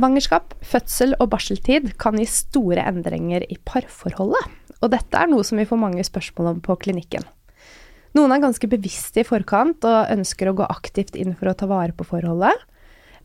[0.00, 4.46] Svangerskap, fødsel og barseltid kan gi store endringer i parforholdet.
[4.80, 7.26] Og dette er noe som vi får mange spørsmål om på klinikken.
[8.16, 11.68] Noen er ganske bevisste i forkant og ønsker å gå aktivt inn for å ta
[11.68, 12.64] vare på forholdet,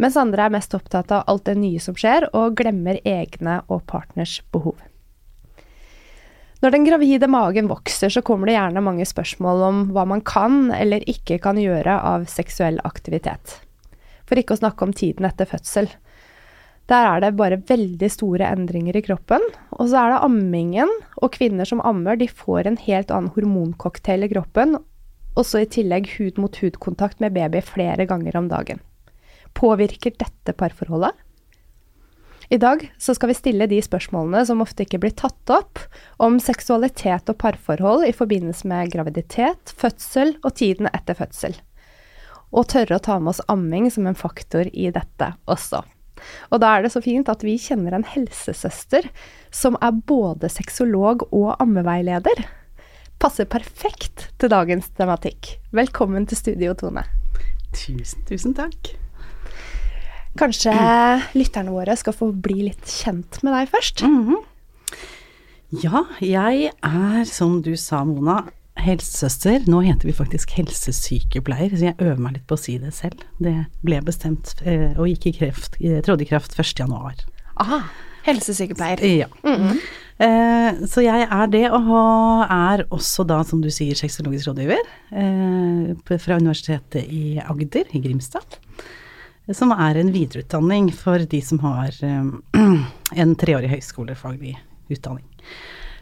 [0.03, 3.85] mens andre er mest opptatt av alt det nye som skjer, og glemmer egne og
[3.87, 4.75] partners behov.
[6.59, 10.73] Når den gravide magen vokser, så kommer det gjerne mange spørsmål om hva man kan
[10.75, 13.61] eller ikke kan gjøre av seksuell aktivitet.
[14.27, 15.87] For ikke å snakke om tiden etter fødsel.
[16.85, 19.41] Der er det bare veldig store endringer i kroppen.
[19.73, 24.27] Og så er det ammingen, og kvinner som ammer, de får en helt annen hormoncocktail
[24.27, 24.77] i kroppen.
[25.35, 28.83] Og så i tillegg hud-mot-hud-kontakt med baby flere ganger om dagen.
[29.57, 31.15] Påvirker dette parforholdet?
[32.53, 35.81] I dag så skal vi stille de spørsmålene som ofte ikke blir tatt opp,
[36.21, 41.57] om seksualitet og parforhold i forbindelse med graviditet, fødsel og tiden etter fødsel.
[42.53, 45.81] Og tørre å ta med oss amming som en faktor i dette også.
[46.51, 49.09] Og da er det så fint at vi kjenner en helsesøster
[49.53, 52.45] som er både sexolog og ammeveileder.
[53.21, 55.55] Passer perfekt til dagens tematikk.
[55.75, 57.05] Velkommen til studio, Tone.
[57.75, 58.95] Tusen, tusen takk.
[60.35, 60.73] Kanskje
[61.35, 64.03] lytterne våre skal få bli litt kjent med deg først?
[64.03, 64.43] Mm -hmm.
[65.83, 68.43] Ja, jeg er, som du sa, Mona,
[68.81, 69.63] helsesøster.
[69.71, 73.23] Nå heter vi faktisk helsesykepleier, så jeg øver meg litt på å si det selv.
[73.41, 73.55] Det
[73.85, 76.73] ble bestemt eh, og gikk i kreft, trådte i kraft 1.
[76.83, 77.23] januar.
[77.61, 77.83] Aha.
[78.25, 79.05] Helsesykepleier.
[79.05, 79.27] Ja.
[79.43, 79.77] Mm -hmm.
[80.25, 84.81] eh, så jeg er det, og er også da, som du sier, sexologisk rådgiver
[85.11, 88.57] eh, fra Universitetet i Agder, i Grimstad.
[89.53, 92.25] Som er en videreutdanning for de som har eh,
[93.21, 94.57] en treårig høyskolefaglig
[94.89, 95.25] utdanning.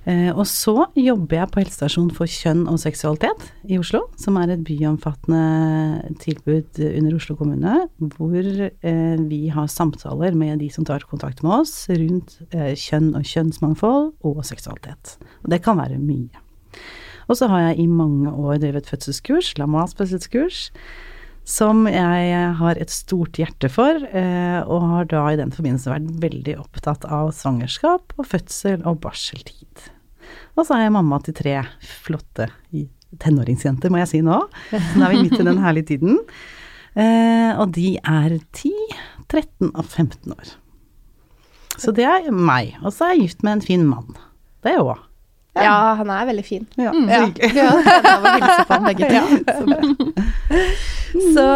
[0.04, 4.52] Eh, og så jobber jeg på helsestasjon for kjønn og seksualitet i Oslo, som er
[4.52, 7.78] et byomfattende tilbud under Oslo kommune,
[8.18, 13.14] hvor eh, vi har samtaler med de som tar kontakt med oss rundt eh, kjønn
[13.16, 15.16] og kjønnsmangfold og seksualitet.
[15.46, 16.44] Og det kan være mye.
[17.32, 20.66] Og så har jeg i mange år drevet fødselskurs, Lamas fødselskurs,
[21.48, 26.56] som jeg har et stort hjerte for, og har da i den forbindelse vært veldig
[26.60, 29.62] opptatt av svangerskap og fødsel og barseltid.
[30.54, 32.50] Og så er jeg mamma til tre flotte
[33.22, 34.40] tenåringsjenter, må jeg si nå.
[34.72, 36.20] Så nå er vi midt i den herlige tiden.
[36.94, 38.74] Eh, og de er 10,
[39.30, 40.54] 13 og 15 år.
[41.82, 42.76] Så det er meg.
[42.84, 44.14] Og så er jeg gift med en fin mann.
[44.62, 45.02] Det er jeg òg.
[45.54, 45.64] Ja.
[45.64, 45.94] ja.
[46.00, 46.68] han er veldig fin.
[46.78, 47.54] Ja, mm, så hyggelig.
[47.58, 47.70] Ja,
[51.13, 51.48] så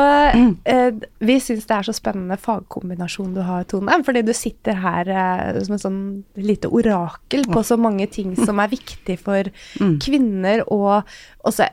[0.65, 3.99] eh, vi syns det er så spennende fagkombinasjon du har, Tone.
[4.05, 5.99] Fordi du sitter her eh, som et sånn
[6.39, 9.49] lite orakel på så mange ting som er viktig for
[9.81, 9.97] mm.
[10.03, 11.03] kvinner, og
[11.47, 11.69] også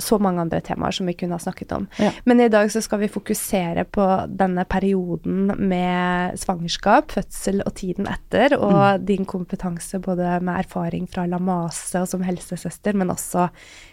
[0.00, 1.86] så mange andre temaer som vi kunne ha snakket om.
[2.00, 2.10] Ja.
[2.24, 8.08] Men i dag så skal vi fokusere på denne perioden med svangerskap, fødsel og tiden
[8.10, 9.06] etter, og mm.
[9.12, 13.50] din kompetanse både med erfaring fra La Mase og som helsesøster, men også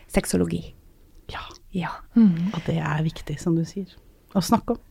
[0.08, 0.64] sexologi.
[1.34, 1.44] Ja.
[1.78, 1.94] Ja.
[2.18, 2.52] Mm.
[2.54, 3.90] Og det er viktig, som du sier,
[4.36, 4.84] å snakke om.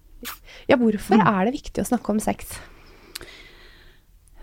[0.70, 1.28] Ja, hvorfor mm.
[1.28, 2.56] er det viktig å snakke om sex?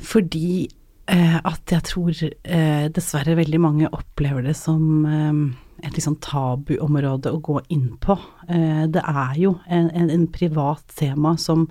[0.04, 0.68] Fordi
[1.12, 5.42] eh, at jeg tror eh, dessverre veldig mange opplever det som eh,
[5.88, 8.18] et sånn tabuområde å gå inn på.
[8.48, 11.68] Eh, det er jo en, en, en privat tema som,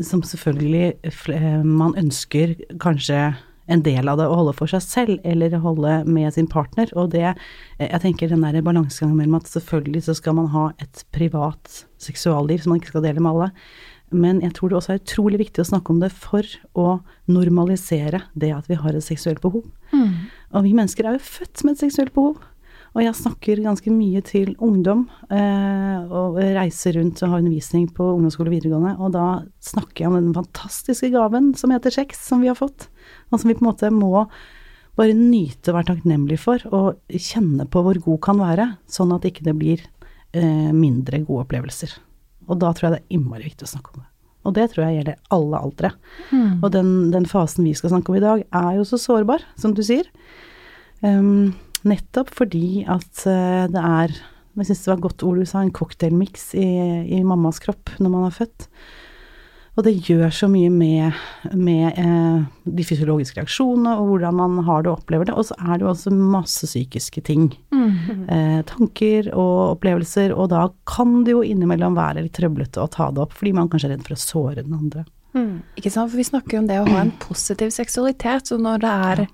[0.00, 0.94] som selvfølgelig
[1.32, 3.34] eh, man ønsker kanskje
[3.66, 6.90] en del av det å holde for seg selv, eller holde med sin partner.
[6.98, 7.34] Og det,
[7.78, 11.84] eh, jeg tenker den der balansegangen mellom at selvfølgelig så skal man ha et privat
[11.98, 13.50] seksualliv som man ikke skal dele med alle,
[14.14, 16.46] men jeg tror det også er utrolig viktig å snakke om det for
[16.78, 19.64] å normalisere det at vi har et seksuelt behov.
[19.94, 20.28] Mm.
[20.54, 22.42] Og vi mennesker er jo født med et seksuelt behov.
[22.94, 28.06] Og jeg snakker ganske mye til ungdom, eh, og reiser rundt og har undervisning på
[28.12, 29.26] ungdomsskole og videregående, og da
[29.66, 32.86] snakker jeg om den fantastiske gaven som heter sex, som vi har fått,
[33.30, 34.26] og som vi på en måte må
[34.94, 39.26] bare nyte og være takknemlig for, og kjenne på hvor god kan være, sånn at
[39.26, 39.82] ikke det blir
[40.36, 41.96] eh, mindre gode opplevelser.
[42.46, 44.10] Og da tror jeg det er innmari viktig å snakke om det.
[44.44, 45.90] Og det tror jeg gjelder alle aldre.
[46.28, 46.50] Mm.
[46.60, 49.72] Og den, den, fasen vi skal snakke om i dag, er jo så sårbar, som
[49.76, 50.10] du sier.
[51.00, 51.54] Um,
[51.84, 54.14] Nettopp fordi at uh, det er
[54.54, 56.68] Jeg syns det var et godt ord du sa, en cocktailmiks i,
[57.10, 58.68] i, mammas kropp når man er født.
[59.74, 61.16] Og det gjør så mye med,
[61.58, 62.44] med eh,
[62.76, 65.34] de fysiologiske reaksjonene og hvordan man har det og opplever det.
[65.34, 67.48] Og så er det jo også masse psykiske ting.
[67.74, 68.28] Mm.
[68.30, 70.36] Eh, tanker og opplevelser.
[70.36, 73.70] Og da kan det jo innimellom være litt trøblete å ta det opp, fordi man
[73.72, 75.04] kanskje er redd for å såre den andre.
[75.34, 75.56] Mm.
[75.74, 78.46] Ikke sant, for vi snakker jo om det å ha en positiv seksualitet.
[78.46, 79.24] Så når det er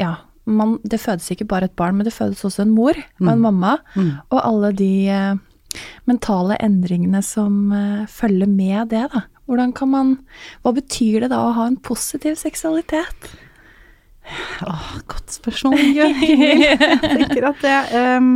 [0.00, 0.14] ja,
[0.48, 3.36] man, det fødes ikke bare et barn, men det fødes også en mor og en
[3.36, 3.44] mm.
[3.44, 3.76] mamma.
[3.94, 4.12] Mm.
[4.32, 5.76] Og alle de eh,
[6.08, 9.26] mentale endringene som eh, følger med det, da.
[9.52, 10.12] Hvordan kan man
[10.64, 13.28] Hva betyr det da å ha en positiv seksualitet?
[14.64, 17.76] Åh, godt spørsmål, Jeg tenker at det
[18.16, 18.30] um,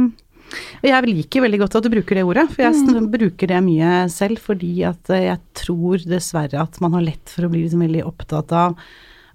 [0.85, 3.09] Jeg liker veldig godt at du bruker det ordet, for jeg mm.
[3.15, 7.53] bruker det mye selv fordi at jeg tror dessverre at man har lett for å
[7.53, 8.77] bli liksom veldig opptatt av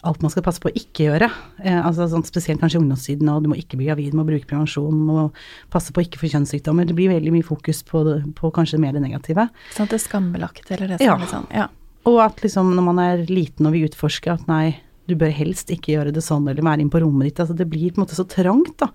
[0.07, 1.30] alt man skal passe på å ikke gjøre.
[1.63, 5.01] Eh, altså sånn Spesielt kanskje ungdomstiden, og du må ikke bli gravid, må bruke prevensjon,
[5.07, 5.27] må
[5.74, 6.88] passe på å ikke få kjønnssykdommer.
[6.89, 9.50] Det blir veldig mye fokus på, det, på kanskje mer det negative.
[9.75, 11.18] Sånn at det er skambelagt, eller det som ja.
[11.18, 11.50] er sånn.
[11.56, 11.68] Ja.
[12.09, 15.71] Og at liksom når man er liten og vil utforske at nei, du bør helst
[15.74, 17.42] ikke gjøre det sånn, eller være inn på rommet ditt.
[17.44, 18.92] Altså det blir på en måte så trangt, da.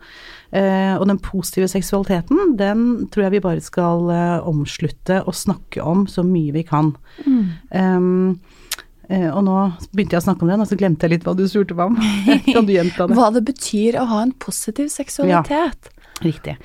[0.54, 5.84] Eh, og den positive seksualiteten, den tror jeg vi bare skal eh, omslutte og snakke
[5.84, 6.94] om så mye vi kan.
[7.26, 7.42] Mm.
[7.74, 8.62] Um,
[9.06, 9.56] og nå
[9.92, 11.92] begynte jeg å snakke om den, og så glemte jeg litt hva du spurte meg
[11.92, 11.98] om.
[12.54, 13.18] Kan du gjenta det?
[13.18, 15.90] Hva det betyr å ha en positiv seksualitet.
[15.90, 16.56] Ja, riktig.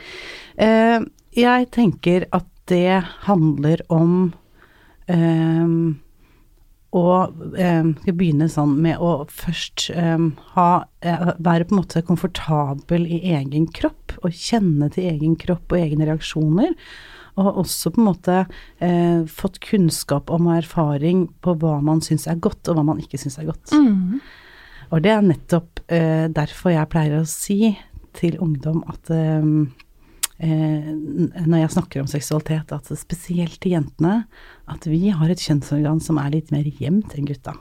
[0.62, 1.00] Eh,
[1.38, 4.16] jeg tenker at det handler om
[5.12, 5.76] eh,
[6.92, 10.66] å Skal begynne sånn med å først ha
[11.00, 16.10] Være på en måte komfortabel i egen kropp, og kjenne til egen kropp og egne
[16.10, 16.76] reaksjoner
[17.42, 18.38] og har også på en måte
[18.84, 23.02] eh, fått kunnskap om og erfaring på hva man syns er godt, og hva man
[23.02, 23.74] ikke syns er godt.
[23.74, 24.22] Mm.
[24.92, 27.74] Og det er nettopp eh, derfor jeg pleier å si
[28.18, 29.48] til ungdom at eh,
[30.44, 34.26] eh når jeg snakker om seksualitet, at spesielt til jentene,
[34.70, 37.56] at vi har et kjønnsorgan som er litt mer gjemt enn gutta.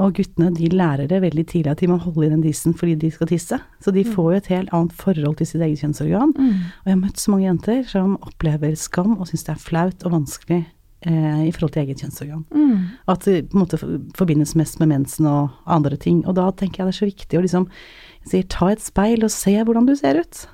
[0.00, 2.94] Og guttene de lærer det veldig tidlig at de må holde i den disen fordi
[3.02, 3.58] de skal tisse.
[3.84, 4.12] Så de mm.
[4.14, 6.32] får jo et helt annet forhold til sitt eget kjønnsorgan.
[6.36, 6.62] Mm.
[6.80, 10.06] Og jeg har møtt så mange jenter som opplever skam og syns det er flaut
[10.08, 12.46] og vanskelig eh, i forhold til eget kjønnsorgan.
[12.56, 12.88] Mm.
[13.12, 13.82] At det på en måte
[14.16, 16.24] forbindes mest med mensen og andre ting.
[16.24, 17.68] Og da tenker jeg det er så viktig å liksom
[18.22, 20.44] jeg sier, ta et speil og se hvordan du ser ut.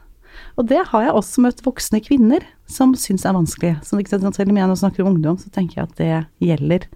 [0.58, 3.76] Og det har jeg også møtt voksne kvinner som syns er vanskelig.
[3.84, 6.86] Så selv om jeg nå snakker om ungdom, så tenker jeg at det gjelder.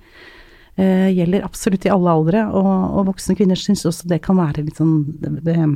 [0.76, 4.64] Eh, gjelder absolutt i alle aldre, og, og voksne kvinner syns også det kan være
[4.64, 5.02] litt sånn
[5.52, 5.67] eh,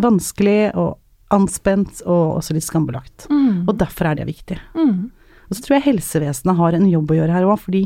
[0.00, 0.94] vanskelig og
[1.34, 3.26] anspent og også litt skambelagt.
[3.28, 3.66] Mm.
[3.66, 4.56] Og derfor er det viktig.
[4.78, 5.10] Mm.
[5.46, 7.84] Og så tror jeg helsevesenet har en jobb å gjøre her òg, fordi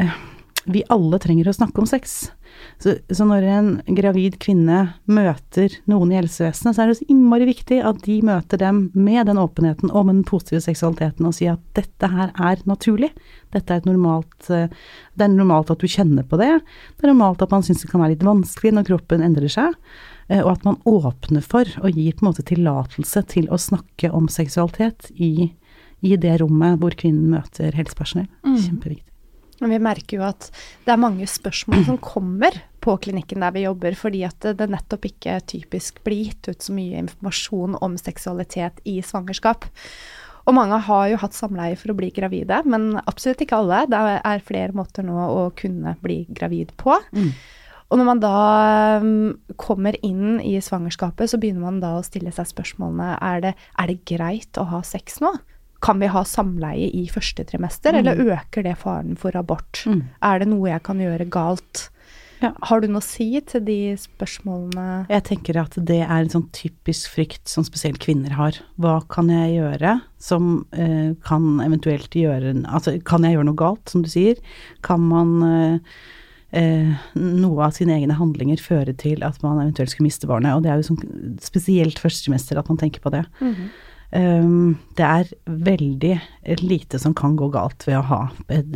[0.00, 0.16] eh,
[0.64, 2.30] vi alle trenger å snakke om sex.
[2.82, 4.78] Så, så når en gravid kvinne
[5.10, 9.26] møter noen i helsevesenet, så er det så innmari viktig at de møter dem med
[9.30, 13.12] den åpenheten og med den positive seksualiteten og sier at dette her er naturlig.
[13.54, 14.72] Dette er et normalt eh,
[15.14, 16.50] Det er normalt at du kjenner på det.
[16.96, 19.76] Det er normalt at man syns det kan være litt vanskelig når kroppen endrer seg.
[20.28, 24.10] eh, Og at man åpner for og gir på en måte tillatelse til å snakke
[24.10, 25.52] om seksualitet i,
[26.00, 28.30] i det rommet hvor kvinnen møter helsepersonell.
[28.46, 28.56] Mm.
[28.58, 29.11] Kjempeviktig.
[29.62, 30.48] Men vi merker jo at
[30.86, 35.06] det er mange spørsmål som kommer på klinikken der vi jobber, fordi at det, nettopp
[35.06, 39.68] ikke typisk blir gitt ut så mye informasjon om seksualitet i svangerskap.
[40.42, 43.84] Og mange har jo hatt samleie for å bli gravide, men absolutt ikke alle.
[43.86, 46.98] Det er flere måter nå å kunne bli gravid på.
[47.14, 47.30] Mm.
[47.92, 48.36] Og når man da
[49.04, 53.54] um, kommer inn i svangerskapet, så begynner man da å stille seg spørsmålene er det,
[53.78, 55.34] er det greit å ha sex nå?
[55.82, 57.98] Kan vi ha samleie i første trimester, Mm.
[57.98, 59.82] eller øker det faren for abort?
[59.86, 60.04] Mm.
[60.22, 61.88] Er det noe jeg kan gjøre galt?
[62.42, 62.50] Ja.
[62.66, 65.06] Har du noe å si til de spørsmålene?
[65.08, 68.58] Jeg tenker at det er en sånn typisk frykt som spesielt kvinner har.
[68.82, 73.88] Hva kan jeg gjøre som eh, kan eventuelt gjøre Altså, kan jeg gjøre noe galt,
[73.88, 74.40] som du sier?
[74.82, 75.78] Kan man eh,
[76.58, 80.56] eh, Noe av sine egne handlinger føre til at man eventuelt skulle miste barnet?
[80.56, 83.22] Og det er jo sånn, spesielt første trimester at man tenker på det.
[83.40, 83.70] Um,
[84.12, 86.14] det er veldig
[86.60, 88.20] lite som kan gå galt ved å ha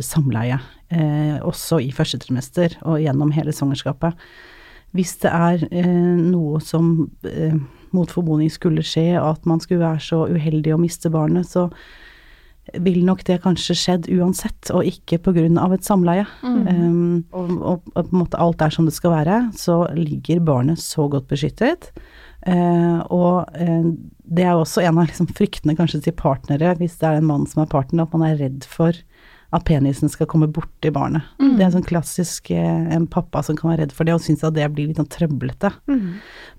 [0.01, 0.57] samleie,
[0.89, 4.17] eh, også i første trimester og gjennom hele svangerskapet.
[4.97, 7.53] Hvis det er eh, noe som eh,
[7.93, 11.67] mot formodning skulle skje, at man skulle være så uheldig å miste barnet, så
[12.83, 15.21] vil nok det kanskje skjedd uansett, og ikke
[15.61, 16.25] av et samleie.
[16.43, 20.43] Um, og, og, og på en måte alt er som det skal være, så ligger
[20.43, 21.93] barnet så godt beskyttet.
[22.45, 23.87] Eh, og eh,
[24.27, 27.47] det er også en av liksom, fryktene kanskje til partnere, hvis det er en mann
[27.49, 28.95] som er partner, at man er redd for
[29.55, 31.23] at penisen skal komme borti barnet.
[31.39, 34.43] Det er sånn klassisk eh, en pappa som kan være redd for det, og syns
[34.43, 35.71] at det blir litt sånn trøblete.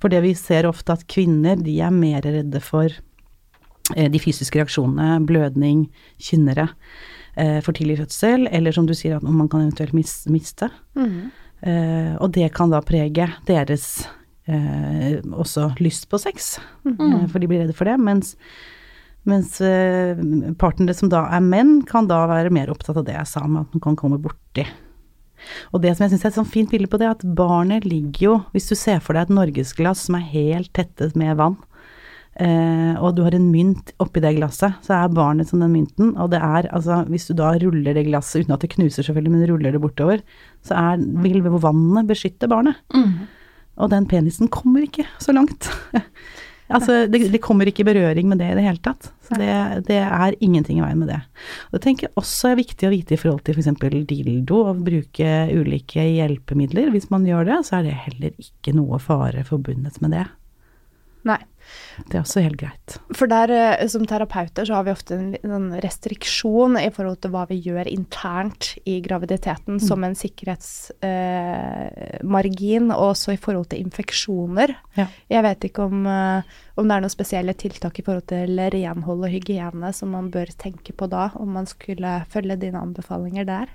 [0.00, 2.92] For det vi ser ofte at kvinner, de er mer redde for
[3.88, 5.86] de fysiske reaksjonene, blødning,
[6.20, 6.66] kynnere,
[7.36, 10.68] eh, for tidlig fødsel, eller som du sier, at man kan eventuelt mis miste.
[11.62, 14.06] Eh, og det kan da prege deres
[14.48, 16.56] eh, også lyst på sex,
[16.88, 17.98] eh, for de blir redde for det.
[18.00, 18.34] Mens,
[19.28, 20.18] mens eh,
[20.60, 23.66] partnere som da er menn, kan da være mer opptatt av det jeg sa, med
[23.66, 24.66] at man kan komme borti.
[25.72, 27.84] Og det som jeg syns er et sånn fint bilde på det, er at barnet
[27.86, 31.54] ligger jo Hvis du ser for deg et norgesglass som er helt tettet med vann,
[32.42, 36.16] eh, og du har en mynt oppi det glasset, så er barnet som den mynten.
[36.18, 39.34] Og det er altså Hvis du da ruller det glasset, uten at det knuser selvfølgelig,
[39.36, 40.26] men ruller det bortover,
[40.66, 42.82] så er, vil vannet beskytte barnet.
[43.78, 45.68] Og den penisen kommer ikke så langt.
[46.74, 49.10] altså, det, det kommer ikke i berøring med det i det hele tatt.
[49.26, 49.50] Så det,
[49.88, 51.20] det er ingenting i veien med det.
[51.68, 53.70] Og det tenker jeg også er viktig å vite i forhold til f.eks.
[54.10, 56.90] dildo, og bruke ulike hjelpemidler.
[56.94, 60.26] Hvis man gjør det, så er det heller ikke noe fare forbundet med det.
[61.28, 61.40] Nei.
[62.06, 62.98] Det er også helt greit.
[63.16, 67.30] For der, eh, som terapeuter, så har vi ofte en, en restriksjon i forhold til
[67.34, 73.82] hva vi gjør internt i graviditeten som en sikkerhetsmargin, eh, og også i forhold til
[73.84, 74.68] infeksjoner.
[74.98, 75.06] Ja.
[75.30, 76.40] Jeg vet ikke om, eh,
[76.78, 80.48] om det er noen spesielle tiltak i forhold til renhold og hygiene som man bør
[80.58, 83.66] tenke på da, om man skulle følge dine anbefalinger der.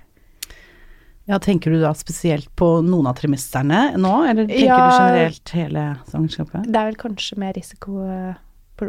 [1.26, 4.76] Ja, tenker du da spesielt på noen av trimesterne nå, eller tenker Ja.
[4.90, 6.66] du generelt hele svangerskapet?
[6.68, 8.34] Det er vel kanskje mer risiko eh,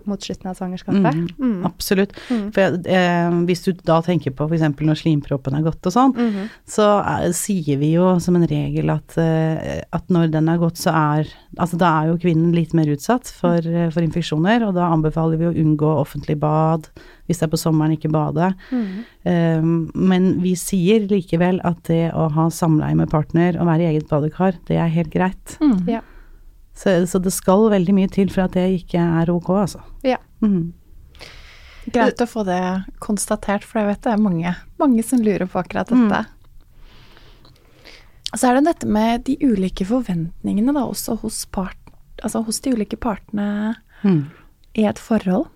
[0.05, 1.13] mot slutten av svangerskapet.
[1.13, 1.65] Mm, Mm.
[1.65, 2.11] Absolutt.
[2.29, 2.51] Mm.
[2.53, 4.61] For eh, hvis du da tenker på f.eks.
[4.81, 6.49] når slimproppen er gått og sånn, Mhm.
[6.67, 10.75] så er, sier vi jo som en regel at, eh, at når den er gått,
[10.77, 11.27] så er
[11.57, 15.37] Altså da er jo kvinnen litt mer utsatt for, eh, for infeksjoner, og da anbefaler
[15.39, 16.89] vi å unngå offentlig bad.
[17.29, 18.53] Hvis det er på sommeren, ikke bade.
[19.25, 23.93] Eh, men vi sier likevel at det å ha samleie med partner og være i
[23.95, 25.57] eget badekar, det er helt greit.
[25.61, 25.87] Mm.
[25.87, 26.01] Ja.
[26.75, 29.83] Så, så det skal veldig mye til for at det ikke er ok, altså.
[30.03, 30.19] Ja.
[30.43, 30.73] Mm.
[31.93, 32.61] Greit å få det
[33.03, 36.23] konstatert, for jeg vet det er mange, mange som lurer på akkurat dette.
[38.35, 41.77] Så er det dette med de ulike forventningene da, også hos, part,
[42.25, 44.25] altså hos de ulike partene mm.
[44.81, 45.47] i et forhold.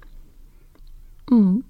[1.30, 1.62] Mm.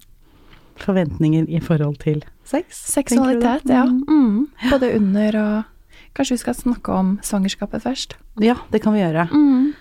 [0.80, 2.78] forventninger i forhold til sex.
[2.94, 3.84] Seksualitet, ja.
[3.84, 4.48] Mm.
[4.70, 5.69] Både under og
[6.18, 8.16] Kanskje vi skal snakke om svangerskapet først?
[8.44, 9.28] Ja, det kan vi gjøre.
[9.32, 9.74] Mm.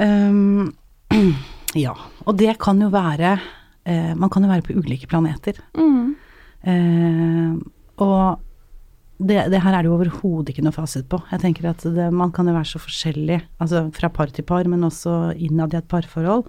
[0.00, 0.74] Um,
[1.84, 5.58] ja, og det kan jo være uh, Man kan jo være på ulike planeter.
[5.76, 6.14] Mm.
[6.64, 7.58] Uh,
[8.00, 8.40] og
[9.20, 11.20] det, det her er det jo overhodet ikke noe fasit på.
[11.32, 14.68] Jeg tenker at det, man kan jo være så forskjellig, altså fra par til par,
[14.68, 16.46] men også innad i et parforhold.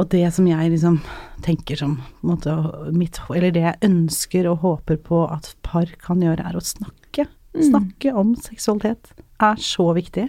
[0.00, 0.96] Og det som jeg liksom
[1.44, 2.54] tenker som måte,
[2.96, 6.99] mitt, Eller det jeg ønsker og håper på at par kan gjøre, er å snakke.
[7.56, 9.10] Snakke om seksualitet
[9.42, 10.28] er så viktig.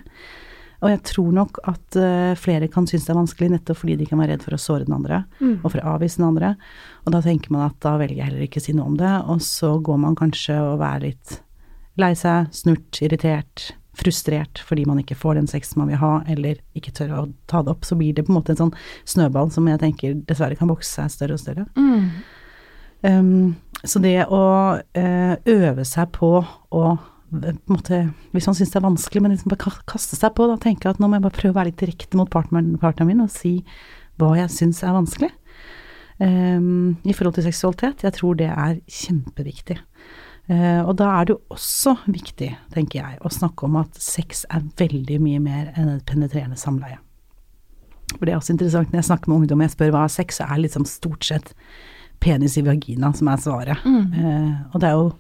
[0.82, 4.08] Og jeg tror nok at uh, flere kan synes det er vanskelig nettopp fordi de
[4.10, 5.24] kan være redd for å såre den andre,
[5.62, 6.56] og for å avvise den andre.
[7.06, 9.14] Og da tenker man at da velger jeg heller ikke å si noe om det,
[9.30, 11.38] og så går man kanskje og er litt
[12.02, 16.62] lei seg, snurt, irritert, frustrert fordi man ikke får den sexen man vil ha, eller
[16.78, 17.86] ikke tør å ta det opp.
[17.86, 20.96] Så blir det på en måte en sånn snøball som jeg tenker dessverre kan vokse
[20.96, 21.68] seg større og større.
[21.78, 22.08] Mm.
[23.02, 23.34] Um,
[23.84, 24.42] så det å
[24.98, 26.84] eh, øve seg på å
[27.32, 27.98] på en måte,
[28.36, 30.90] Hvis man syns det er vanskelig, men liksom bare ka- kaste seg på, da tenke
[30.90, 33.32] at nå må jeg bare prøve å være litt direkte mot partneren, partneren min og
[33.32, 33.54] si
[34.20, 35.30] hva jeg syns er vanskelig
[36.20, 38.04] um, i forhold til seksualitet.
[38.04, 39.78] Jeg tror det er kjempeviktig.
[40.52, 44.44] Eh, og da er det jo også viktig, tenker jeg, å snakke om at sex
[44.52, 47.00] er veldig mye mer enn et penetrerende samleie.
[48.18, 50.12] For det er også interessant når jeg snakker med ungdom og jeg spør hva er
[50.18, 51.54] sex, så er liksom stort sett
[52.22, 53.86] penis i vagina som er svaret.
[53.86, 55.12] Eh, og det er jo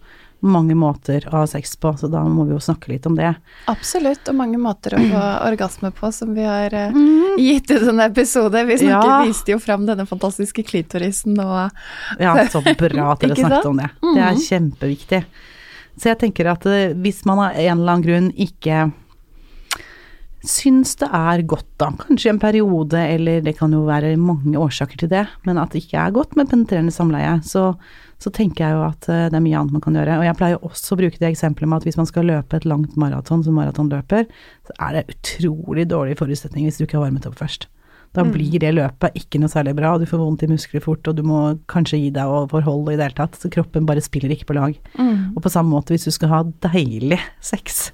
[0.41, 3.29] mange måter å ha sex på, så da må vi jo snakke litt om det.
[3.69, 6.97] Absolutt, og mange måter å få orgasme på som vi har eh,
[7.37, 8.63] gitt ut en episode.
[8.65, 9.19] Vi snakker, Ja.
[9.27, 11.69] viste jo fram denne fantastiske klitorisen og
[12.21, 13.91] Ja, så bra at dere snakket om det.
[14.01, 15.23] Det er kjempeviktig.
[16.01, 18.87] Så jeg tenker at eh, hvis man av en eller annen grunn ikke
[20.47, 25.03] syns det er godt, da, kanskje en periode, eller det kan jo være mange årsaker
[25.03, 27.67] til det, men at det ikke er godt med penetrerende samleie, så,
[28.21, 30.17] så tenker jeg jo at eh, det er mye annet man kan gjøre.
[30.21, 32.65] Og jeg pleier også å bruke det eksempelet med at hvis man skal løpe et
[32.69, 34.25] langt maraton som maratonløper,
[34.69, 37.69] så er det utrolig dårlig forutsetning hvis du ikke har varmet opp først.
[38.11, 41.05] Da blir det løpet ikke noe særlig bra, og du får vondt i muskler fort,
[41.07, 41.37] og du må
[41.71, 44.57] kanskje gi deg og forholde i det hele tatt, så kroppen bare spiller ikke på
[44.57, 44.75] lag.
[45.31, 47.93] Og på samme måte, hvis du skal ha deilig sex,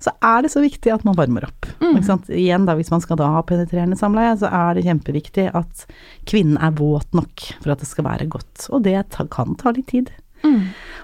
[0.00, 1.68] så er det så viktig at man varmer opp.
[2.06, 2.30] Sant?
[2.32, 5.84] Igjen da, hvis man skal da ha penetrerende samleie, så er det kjempeviktig at
[6.30, 8.70] kvinnen er våt nok for at det skal være godt.
[8.72, 8.96] Og det
[9.34, 10.08] kan ta litt tid.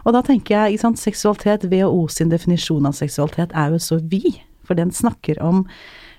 [0.06, 4.00] Og da tenker jeg, ikke sant, seksualitet, WHO sin definisjon av seksualitet er jo så
[4.00, 5.66] vid, for den snakker om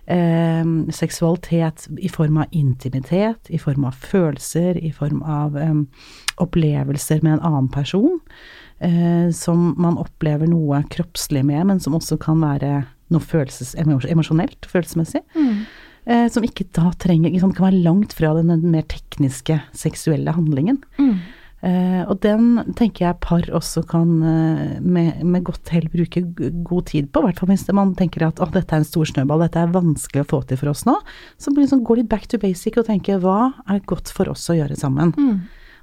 [0.06, 0.64] eh,
[0.94, 5.82] seksualitet i form av intimitet, i form av følelser, i form av eh,
[6.44, 8.22] opplevelser med en annen person,
[8.84, 14.68] eh, som man opplever noe kroppslig med, men som også kan være noe følelses, emosjonelt,
[14.68, 15.24] følelsesmessig.
[16.08, 20.32] Eh, som ikke da trenger, liksom, kan være langt fra den, den mer tekniske seksuelle
[20.36, 20.80] handlingen.
[21.66, 26.86] Eh, og den tenker jeg par også kan eh, med, med godt hell bruke god
[26.92, 29.42] tid på, i hvert fall hvis man tenker at å, dette er en stor snøball,
[29.42, 30.96] dette er vanskelig å få til for oss nå.
[31.42, 34.60] Så liksom gå litt back to basic og tenke hva er godt for oss å
[34.60, 35.16] gjøre sammen?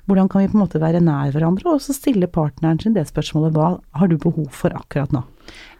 [0.07, 3.07] Hvordan kan vi på en måte være nær hverandre, og så stille partneren sin det
[3.09, 5.23] spørsmålet hva har du behov for akkurat nå?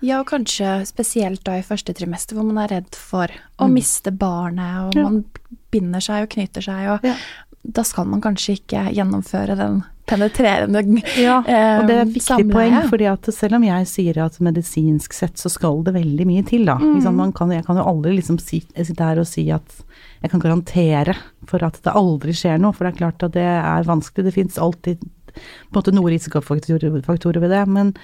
[0.05, 3.29] Ja, og kanskje spesielt da i første trimester, hvor man er redd for
[3.61, 5.03] å miste barnet, og Ja.
[5.09, 5.25] man
[5.73, 7.15] binder seg og knyter seg, og Ja.
[7.65, 10.83] Da skal man kanskje ikke gjennomføre den penetrerende
[11.17, 12.53] Ja, eh, og det er et viktig samleie.
[12.53, 16.45] poeng, fordi at selv om jeg sier at medisinsk sett så skal det veldig mye
[16.45, 16.77] til, da.
[16.77, 17.01] Mm.
[17.17, 19.81] Man kan, jeg kan jo aldri liksom si, sitte her og si at
[20.21, 21.17] jeg kan garantere
[21.49, 24.29] for at det aldri skjer noe, for det er klart at det er vanskelig.
[24.29, 25.41] Det fins alltid på
[25.73, 27.95] en måte noen risikofaktorer ved det, men,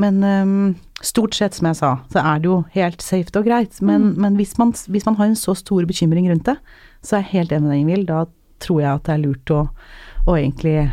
[0.00, 3.80] men um, stort sett, som jeg sa, så er det jo helt safe og greit.
[3.80, 6.56] Men, men hvis, man, hvis man har en så stor bekymring rundt det,
[7.04, 8.06] så er jeg helt enig med deg, Ingvild.
[8.12, 8.24] Da
[8.62, 9.62] tror jeg at det er lurt å,
[10.26, 10.90] å egentlig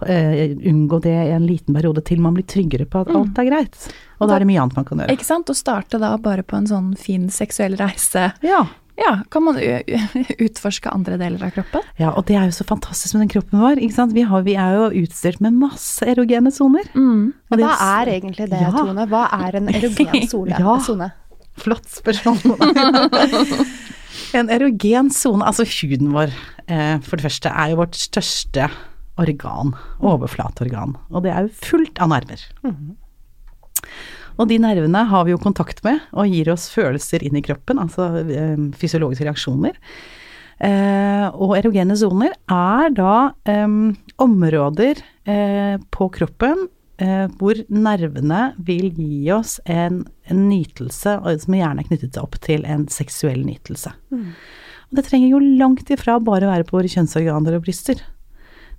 [0.00, 3.44] Uh, unngå det i en liten periode til man blir tryggere på at alt er
[3.50, 3.74] greit.
[4.16, 5.12] Og da er det mye annet man kan gjøre.
[5.12, 5.50] Ikke sant?
[5.52, 8.30] Å starte da bare på en sånn fin seksuell reise.
[8.40, 8.62] Ja.
[8.96, 9.58] Ja, kan man
[10.46, 11.84] utforske andre deler av kroppen?
[12.00, 13.76] ja, og det er jo så fantastisk med den kroppen vår.
[13.84, 14.16] ikke sant?
[14.16, 16.88] Vi, har, vi er jo utstyrt med masse erogene soner.
[16.96, 17.34] Mm.
[17.52, 18.72] Og Hva er egentlig det, Ja.
[18.72, 19.04] Tone?
[19.12, 20.56] Hva er en erogen sone?
[20.64, 21.12] Ja.
[21.60, 22.56] Flott spørsmål.
[24.40, 26.32] en erogen sone, altså huden vår,
[26.70, 28.68] for det første, er jo vårt største
[29.20, 29.74] organ,
[30.06, 32.44] overflateorgan, og det er jo fullt av nerver.
[34.40, 37.80] Og de nervene har vi jo kontakt med, og gir oss følelser inn i kroppen,
[37.82, 39.76] altså eh, fysiologiske reaksjoner.
[40.60, 43.14] Eh, og erogene soner er da
[43.48, 43.76] eh,
[44.20, 46.66] områder eh, på kroppen
[47.00, 52.64] eh, hvor nervene vil gi oss en, en nytelse, som gjerne er knyttet opp til
[52.68, 53.92] en seksuell nytelse.
[54.90, 58.02] Og det trenger jo langt ifra bare å være på våre kjønnsorganer og bryster.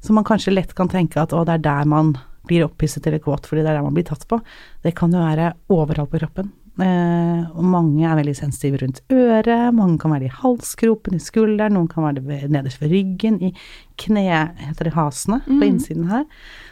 [0.02, 2.16] Så man kanskje lett kan tenke at å, det er der man
[2.50, 4.42] blir opphisset eller kåt fordi det er der man blir tatt på.
[4.84, 6.50] Det kan jo være overalt på kroppen.
[6.82, 11.76] Eh, og mange er veldig sensitive rundt øret, mange kan være i halskropen, i skulderen,
[11.76, 13.52] noen kan være det nederst ved ryggen, i
[14.00, 14.24] kne,
[14.58, 16.26] heter det hasene, på innsiden her.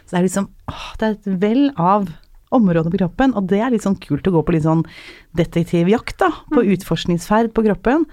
[0.06, 2.08] Så det er liksom åh, det er et vell av
[2.50, 4.82] områder på kroppen, og det er litt sånn kult å gå på litt sånn
[5.38, 8.08] detektivjakt, da, på utforskningsferd på kroppen.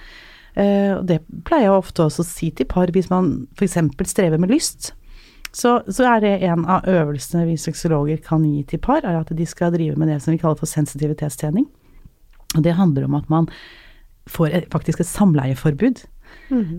[0.58, 3.78] Eh, og det pleier jeg ofte også å si til par hvis man f.eks.
[4.10, 4.92] strever med lyst.
[5.56, 9.32] Så, så er det en av øvelsene vi sexologer kan gi til par, er at
[9.34, 11.66] de skal drive med det som vi kaller for sensitivitetstrening.
[12.56, 13.50] Og det handler om at man
[14.28, 16.04] får faktisk et samleieforbud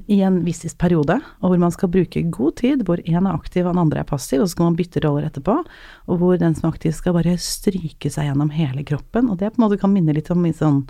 [0.08, 3.66] i en viss periode, og hvor man skal bruke god tid, hvor én er aktiv
[3.66, 5.56] og den andre er passiv, og så skal man bytte roller etterpå,
[6.08, 9.52] og hvor den som er aktiv skal bare stryke seg gjennom hele kroppen, og det
[9.52, 10.84] på en måte kan minne litt om sånn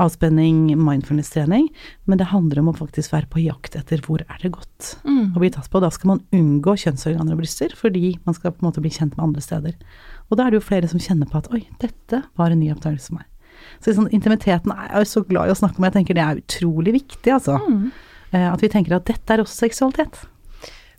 [0.00, 1.68] avspenning, mindfulness-trening,
[2.08, 4.94] men det handler om å faktisk være på jakt etter hvor er det godt
[5.36, 5.82] å bli tatt på.
[5.82, 9.16] Da skal man unngå kjønnsorganer og bryster, fordi man skal på en måte bli kjent
[9.18, 9.76] med andre steder.
[10.30, 12.70] Og da er det jo flere som kjenner på at oi, dette var en ny
[12.72, 13.28] oppdagelse for meg.
[13.82, 16.40] Så sånn, intimiteten er jeg så glad i å snakke om, jeg tenker det er
[16.40, 17.58] utrolig viktig, altså.
[17.60, 20.22] Eh, At vi tenker at dette er også seksualitet.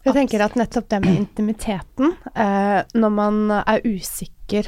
[0.03, 4.67] Jeg tenker at nettopp det med intimiteten, eh, når man er usikker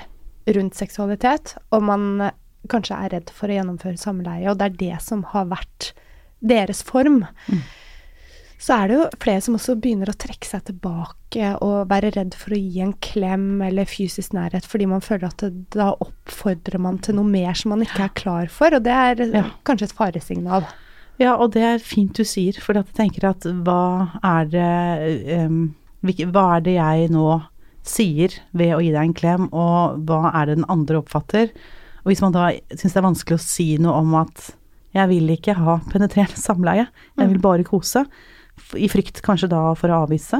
[0.56, 2.32] rundt seksualitet, og man eh,
[2.72, 5.92] kanskje er redd for å gjennomføre samleie, og det er det som har vært
[6.42, 7.20] deres form,
[8.58, 12.38] så er det jo flere som også begynner å trekke seg tilbake og være redd
[12.40, 16.80] for å gi en klem eller fysisk nærhet, fordi man føler at det, da oppfordrer
[16.82, 19.44] man til noe mer som man ikke er klar for, og det er eh, Ja.
[19.68, 20.64] kanskje et faresignal.
[21.22, 25.60] Ja, og det er fint du sier, for jeg tenker at hva er det um,
[26.04, 27.28] Hva er det jeg nå
[27.86, 31.52] sier ved å gi deg en klem, og hva er det den andre oppfatter?
[32.04, 34.52] Og hvis man da syns det er vanskelig å si noe om at
[34.96, 38.06] jeg vil ikke ha penetrerende samleie, jeg vil bare kose,
[38.80, 40.40] i frykt kanskje da for å avvise,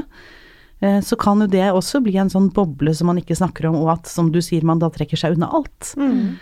[0.80, 3.78] eh, så kan jo det også bli en sånn boble som man ikke snakker om,
[3.82, 5.92] og at, som du sier, man da trekker seg unna alt.
[6.00, 6.38] Mm.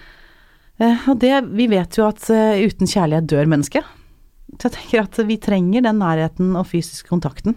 [1.11, 3.93] Og det, vi vet jo at eh, uten kjærlighet dør mennesket.
[4.59, 7.57] Så jeg tenker at vi trenger den nærheten og fysisk kontakten.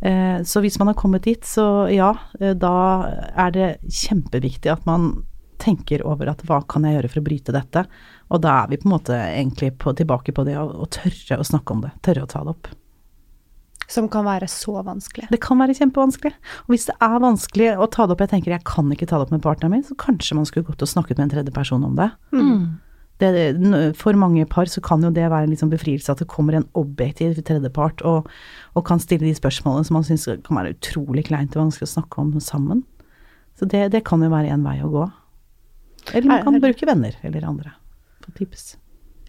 [0.00, 2.72] Eh, Så hvis man har kommet dit, så ja, eh, da
[3.36, 5.26] er det kjempeviktig at man
[5.60, 7.82] tenker over at hva kan jeg gjøre for å bryte dette?
[8.30, 11.40] Og da er vi på en måte egentlig på, tilbake på det å, å tørre
[11.40, 12.70] å snakke om det, tørre å ta det opp.
[13.90, 15.26] Som kan være så vanskelig.
[15.34, 16.32] Det kan være kjempevanskelig.
[16.64, 19.18] Og hvis det er vanskelig å ta det opp, jeg tenker jeg kan ikke ta
[19.18, 21.52] det opp med partneren min, så kanskje man skulle gått og snakket med en tredje
[21.52, 22.06] person om det.
[23.20, 26.56] Det, for mange par så kan jo det være en liksom befrielse at det kommer
[26.56, 28.30] en objektiv tredjepart og,
[28.74, 31.94] og kan stille de spørsmålene som man syns kan være utrolig kleint og vanskelig å
[31.98, 32.84] snakke om sammen.
[33.60, 35.06] Så det, det kan jo være en vei å gå.
[36.14, 37.74] Eller man kan bruke venner eller andre
[38.24, 38.72] på tips.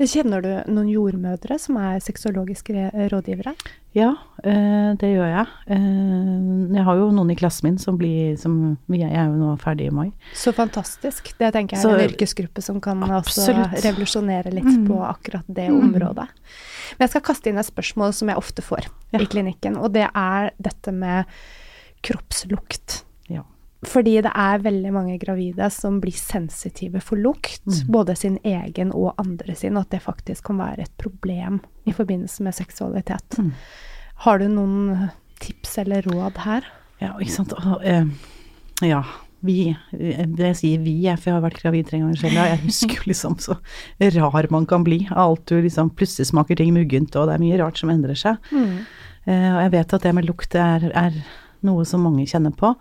[0.02, 3.52] Kjenner du noen jordmødre som er sexologiske rådgivere?
[3.94, 5.48] Ja, eh, det gjør jeg.
[5.76, 9.52] Eh, jeg har jo noen i klassen min som blir som, Jeg er jo nå
[9.62, 10.12] ferdig i mai.
[10.34, 11.34] Så fantastisk.
[11.38, 14.88] Det tenker jeg Så- er en yrkesgruppe som kan også revolusjonere litt Mm.
[14.88, 16.28] på akkurat det området.
[16.98, 19.20] Men jeg skal kaste inn et spørsmål som jeg ofte får Ja.
[19.20, 21.26] i klinikken, og det er dette med
[22.02, 23.04] kroppslukt.
[23.30, 23.44] Ja.
[23.88, 27.88] Fordi det er veldig mange gravide som blir sensitive for lukt, Mm.
[27.92, 31.92] både sin egen og andre sin, og at det faktisk kan være et problem i
[31.92, 33.38] forbindelse med seksualitet.
[33.40, 33.52] Mm.
[34.26, 36.62] Har du noen tips eller råd her?
[37.02, 37.54] Ja, ikke sant.
[37.84, 38.06] Eh,
[38.86, 39.02] ja,
[39.44, 42.34] vi jeg Det sier vi, jeg, for jeg har vært gravid tre ganger selv.
[42.38, 43.58] Jeg husker jo liksom så
[44.14, 45.08] rar man kan bli.
[45.10, 48.38] Alt du liksom Plutselig smaker ting muggent, og det er mye rart som endrer seg.
[49.26, 51.12] Eh, og jeg vet at det med lukt er, er
[51.64, 52.76] noe som mange kjenner på.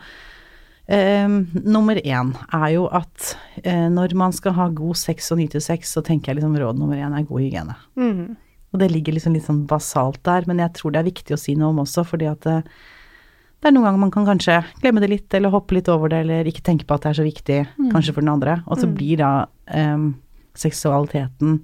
[0.90, 5.60] Eh, nummer én er jo at eh, når man skal ha god sex og nyte
[5.62, 7.76] sex, så tenker jeg liksom råd nummer én er god hygiene.
[7.94, 8.32] Mm.
[8.70, 11.38] Og det ligger liksom litt sånn basalt der, men jeg tror det er viktig å
[11.38, 12.56] si noe om også, fordi at det,
[13.62, 16.24] det er noen ganger man kan kanskje glemme det litt, eller hoppe litt over det,
[16.24, 18.60] eller ikke tenke på at det er så viktig, kanskje for den andre.
[18.66, 19.32] Og så blir da
[19.74, 20.12] em,
[20.58, 21.58] seksualiteten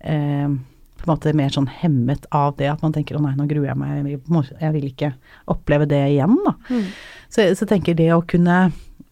[0.00, 0.58] em,
[0.98, 3.70] på en måte mer sånn hemmet av det at man tenker å nei, nå gruer
[3.70, 5.12] jeg meg, jeg vil, jeg vil ikke
[5.52, 6.56] oppleve det igjen, da.
[7.28, 8.68] Så, så tenker det å kunne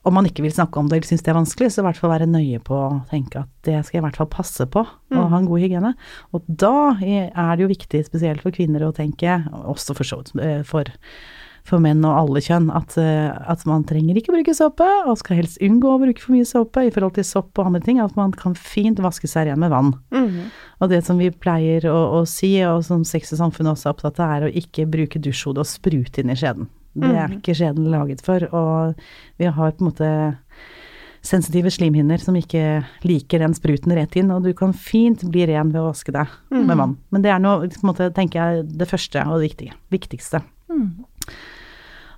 [0.07, 1.99] om man ikke vil snakke om det eller syns det er vanskelig, så i hvert
[1.99, 4.85] fall være nøye på å tenke at det skal jeg i hvert fall passe på,
[4.87, 5.97] å ha en god hygiene.
[6.37, 10.31] Og da er det jo viktig, spesielt for kvinner, å tenke, også for så vidt
[10.39, 10.87] eh, for,
[11.67, 15.19] for menn og alle kjønn, at, eh, at man trenger ikke å bruke såpe, og
[15.19, 17.99] skal helst unngå å bruke for mye såpe i forhold til sopp og andre ting,
[18.03, 19.91] at man kan fint vaske seg ren med vann.
[20.15, 20.55] Mm.
[20.79, 23.99] Og det som vi pleier å, å si, og som Sex og Samfunn også er
[23.99, 26.71] opptatt av, er å ikke bruke dusjhodet og sprute inn i skjeden.
[27.03, 29.01] Det er ikke skjeden laget for, og
[29.41, 30.11] vi har på en måte
[31.27, 35.73] sensitive slimhinner som ikke liker den spruten rett inn, og du kan fint bli ren
[35.75, 36.97] ved å vaske deg med vann.
[37.11, 37.57] Men det er nå,
[38.15, 40.43] tenker jeg, det første og det viktige, viktigste.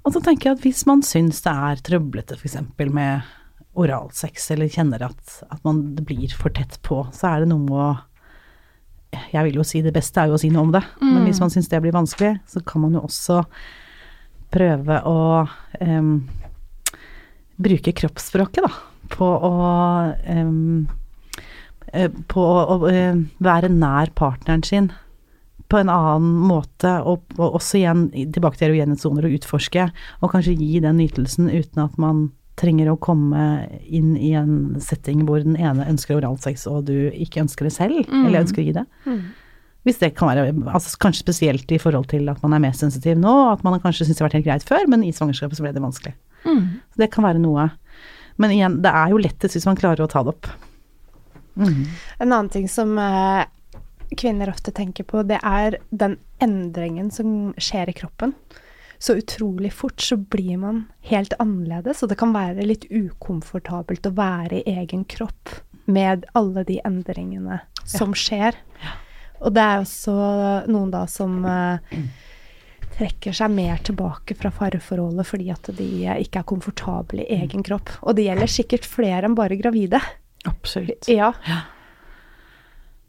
[0.04, 2.58] Og så tenker jeg at hvis man syns det er trøblete f.eks.
[2.92, 3.26] med
[3.78, 7.78] oralsex, eller kjenner at, at man blir for tett på, så er det noe med
[7.78, 7.88] å
[9.32, 11.40] Jeg vil jo si det beste er jo å si noe om det, men hvis
[11.40, 13.38] man syns det blir vanskelig, så kan man jo også
[14.52, 15.18] prøve å
[15.80, 16.14] um,
[17.58, 18.70] bruke kroppsspråket, da,
[19.12, 19.52] på å
[21.92, 24.90] eh, på å eh, være nær partneren sin.
[25.68, 29.88] På en annen måte, og, og også igjen tilbake til erogene soner og utforske,
[30.22, 33.42] og kanskje gi den nytelsen uten at man trenger å komme
[33.86, 38.00] inn i en setting hvor den ene ønsker oralsex, og du ikke ønsker det selv,
[38.08, 38.86] eller ønsker å gi det.
[39.88, 43.16] Hvis det kan være, altså kanskje spesielt i forhold til at man er mer sensitiv
[43.16, 45.64] nå, at man kanskje syns det har vært helt greit før, men i svangerskapet så
[45.64, 46.14] ble det vanskelig.
[46.92, 47.70] Så det kan være noe.
[48.38, 50.50] Men igjen, det er jo lettest hvis man klarer å ta det opp.
[52.22, 53.48] En annen ting som eh,
[54.14, 58.36] kvinner ofte tenker på, det er den endringen som skjer i kroppen.
[58.98, 64.14] Så utrolig fort så blir man helt annerledes, og det kan være litt ukomfortabelt å
[64.16, 68.58] være i egen kropp med alle de endringene som skjer.
[69.44, 70.14] Og det er også
[70.70, 71.98] noen da som eh,
[72.98, 77.64] trekker seg mer tilbake fra fareforholdet fordi at de eh, ikke er komfortable i egen
[77.66, 77.92] kropp.
[78.02, 80.02] Og det gjelder sikkert flere enn bare gravide.
[80.48, 81.10] Absolutt.
[81.10, 81.32] Ja.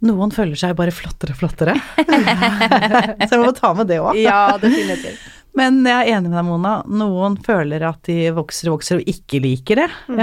[0.05, 1.75] Noen føler seg bare flottere og flottere.
[3.27, 4.15] så jeg må ta med det òg.
[4.21, 5.25] Ja, definitivt.
[5.57, 6.73] Men jeg er enig med deg, Mona.
[6.87, 9.87] Noen føler at de vokser og vokser og ikke liker det.
[10.07, 10.19] Mm.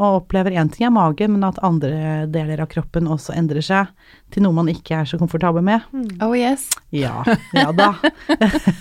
[0.00, 3.90] Og opplever én ting er magen, men at andre deler av kroppen også endrer seg
[4.32, 5.84] til noe man ikke er så komfortabel med.
[6.24, 6.68] Oh yes.
[6.94, 7.22] Ja,
[7.56, 7.92] ja da.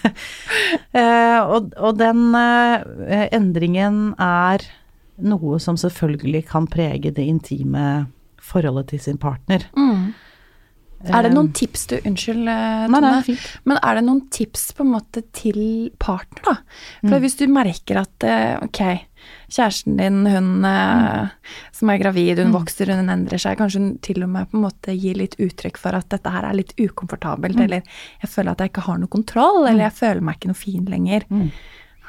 [1.00, 4.66] eh, og, og den eh, endringen er
[5.20, 8.08] noe som selvfølgelig kan prege det intime
[8.40, 9.66] forholdet til sin partner.
[11.08, 12.88] Er det noen tips du Unnskyld, Tone.
[12.92, 13.38] Nei, nei.
[13.68, 15.62] Men er det noen tips på en måte til
[16.02, 16.56] partner, da?
[17.06, 18.82] For hvis du merker at eh, ok,
[19.50, 21.32] kjæresten din, hun mm.
[21.76, 24.68] som er gravid, hun vokser, hun endrer seg, kanskje hun til og med på en
[24.68, 27.84] måte gir litt uttrykk for at dette her er litt ukomfortabelt, eller
[28.24, 30.90] jeg føler at jeg ikke har noe kontroll, eller jeg føler meg ikke noe fin
[30.90, 31.28] lenger.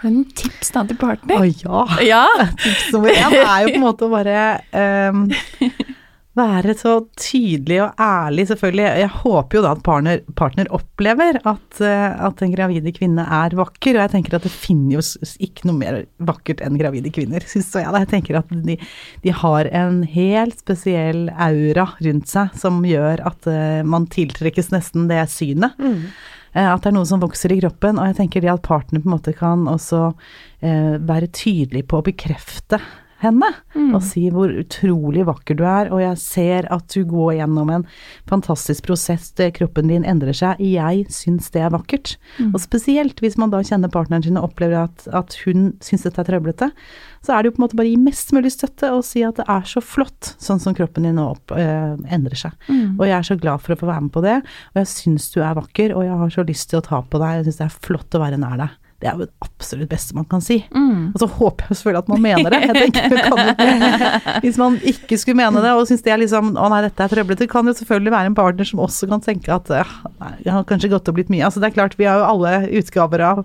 [0.00, 1.42] Har du noen tips da til partner?
[1.42, 1.80] Å ja.
[2.06, 2.26] Ja.
[2.64, 5.26] Tips nummer én er jo på en måte å bare ehm,
[6.40, 8.86] være så tydelig og ærlig, selvfølgelig.
[9.02, 13.56] Jeg håper jo da at partner, partner opplever at, eh, at en gravide kvinne er
[13.58, 16.00] vakker, og jeg tenker at det finnes jo ikke noe mer
[16.30, 17.86] vakkert enn gravide kvinner, syns jeg.
[17.86, 18.02] da.
[18.02, 18.78] Jeg tenker at de,
[19.24, 25.10] de har en helt spesiell aura rundt seg som gjør at eh, man tiltrekkes nesten
[25.10, 25.78] det synet.
[25.80, 26.10] Mm.
[26.50, 29.06] At det er noe som vokser i kroppen, og jeg tenker det at partner på
[29.06, 30.08] en måte kan også
[30.66, 32.80] eh, være tydelig på å bekrefte
[33.20, 33.48] henne,
[33.94, 37.84] og si hvor utrolig vakker du er, og jeg ser at du går gjennom en
[38.30, 42.16] fantastisk prosess, kroppen din endrer seg, jeg syns det er vakkert.
[42.54, 46.20] Og spesielt hvis man da kjenner partneren sin og opplever at, at hun syns dette
[46.22, 46.70] er trøblete,
[47.20, 49.22] så er det jo på en måte bare å gi mest mulig støtte og si
[49.26, 52.56] at det er så flott, sånn som kroppen din nå opp, øh, endrer seg.
[52.98, 54.38] Og jeg er så glad for å få være med på det,
[54.72, 57.20] og jeg syns du er vakker, og jeg har så lyst til å ta på
[57.20, 58.78] deg, jeg syns det er flott å være nær deg.
[59.00, 60.58] Det er jo det absolutt beste man kan si.
[61.14, 62.60] Og så håper jeg selvfølgelig at man mener det.
[62.68, 66.52] Jeg tenker, kan ikke, hvis man ikke skulle mene det og syns det er liksom
[66.60, 69.24] Å nei, dette er trøblete, kan det jo selvfølgelig være en partner som også kan
[69.24, 69.86] tenke at «Ja,
[70.42, 71.46] det har kanskje gått opp litt mye.
[71.48, 73.44] Altså det er klart, vi har jo alle utgaver av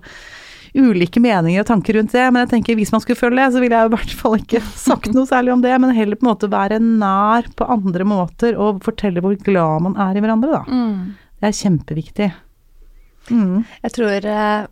[0.75, 3.61] ulike meninger og tanker rundt det, men jeg tenker hvis man skulle følge det, så
[3.63, 6.33] ville jeg i hvert fall ikke sagt noe særlig om det, men heller på en
[6.33, 10.81] måte være nær på andre måter og fortelle hvor glad man er i hverandre, da.
[11.39, 12.27] Det er kjempeviktig.
[13.31, 13.63] Mm.
[13.81, 14.67] Jeg tror eh,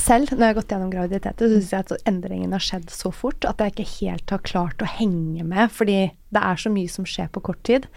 [0.00, 3.12] selv, når jeg har gått gjennom graviditeter, så syns jeg at endringen har skjedd så
[3.12, 5.98] fort at jeg ikke helt har klart å henge med, fordi
[6.32, 7.88] det er så mye som skjer på kort tid.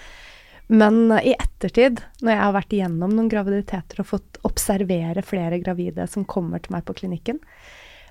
[0.67, 5.62] Men eh, i ettertid, når jeg har vært igjennom noen graviditeter og fått observere flere
[5.63, 7.39] gravide som kommer til meg på klinikken,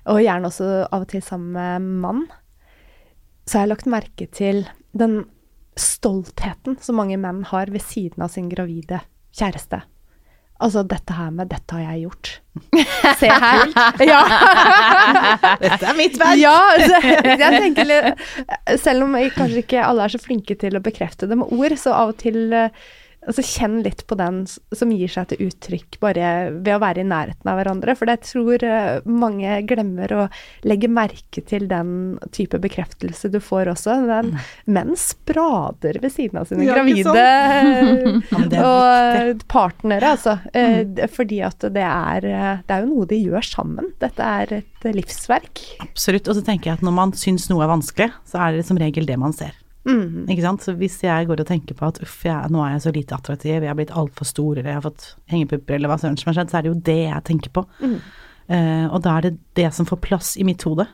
[0.05, 2.25] og gjerne også av og til sammen med mann,
[3.45, 4.63] så har jeg lagt merke til
[4.97, 5.23] den
[5.77, 9.01] stoltheten som mange menn har ved siden av sin gravide
[9.35, 9.83] kjæreste.
[10.63, 12.29] Altså dette her med 'dette har jeg gjort'.
[13.19, 13.65] Se her.
[14.07, 14.21] Ja.
[15.65, 16.37] Dette er mitt verk!
[16.39, 20.83] ja så jeg tenker litt Selv om kanskje ikke alle er så flinke til å
[20.85, 22.71] bekrefte det med ord, så av og til eh,
[23.25, 27.07] altså Kjenn litt på den som gir seg til uttrykk bare ved å være i
[27.07, 27.95] nærheten av hverandre.
[27.97, 30.25] For jeg tror eh, mange glemmer å
[30.67, 33.97] legge merke til den type bekreftelse du får også.
[34.09, 34.33] Den,
[34.69, 40.37] menn sprader ved siden av sine Ja, gravide er og partnere, altså.
[40.55, 43.91] Eh, Fordi at det er, eh, det er jo noe de gjør sammen.
[44.01, 45.63] Dette er et livsverk.
[45.85, 46.29] Absolutt.
[46.29, 48.79] Og så tenker jeg at når man syns noe er vanskelig, så er det som
[48.81, 49.55] regel det man ser.
[49.85, 50.25] Mhm.
[50.33, 50.65] Ikke sant?
[50.65, 53.15] Så hvis jeg går og tenker på at uff, jeg, nå er jeg så lite
[53.15, 56.31] attraktiv, jeg er blitt altfor stor, eller jeg har fått hengepupper, eller hva søren som
[56.31, 57.65] har skjedd, så er det jo det jeg tenker på.
[58.47, 60.87] Eh, og da er det det som får plass i mitt hode.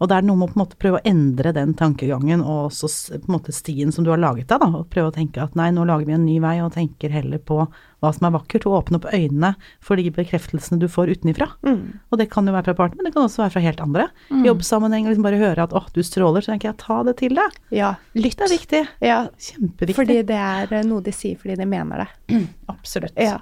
[0.00, 2.70] Og det er noe med å på en måte prøve å endre den tankegangen og
[2.70, 4.68] også på en måte stien som du har laget deg, da.
[4.80, 7.38] Og prøve å tenke at nei, nå lager vi en ny vei og tenker heller
[7.38, 7.62] på
[8.04, 11.50] hva som er vakkert, og åpne opp øynene for de bekreftelsene du får utenifra.
[11.64, 14.08] Og det kan jo være fra partner, men det kan også være fra helt andre.
[14.30, 17.34] I jobbsammenheng, liksom bare høre at åh, du stråler, så tenker jeg ta det til
[17.38, 17.58] deg.
[17.74, 18.36] Ja, lytt.
[18.38, 18.80] Det er viktig.
[19.04, 19.94] Ja, Kjempeviktig.
[19.96, 22.08] fordi det er eh, noe de sier fordi de mener det.
[22.72, 23.14] Absolutt.
[23.20, 23.38] Ja.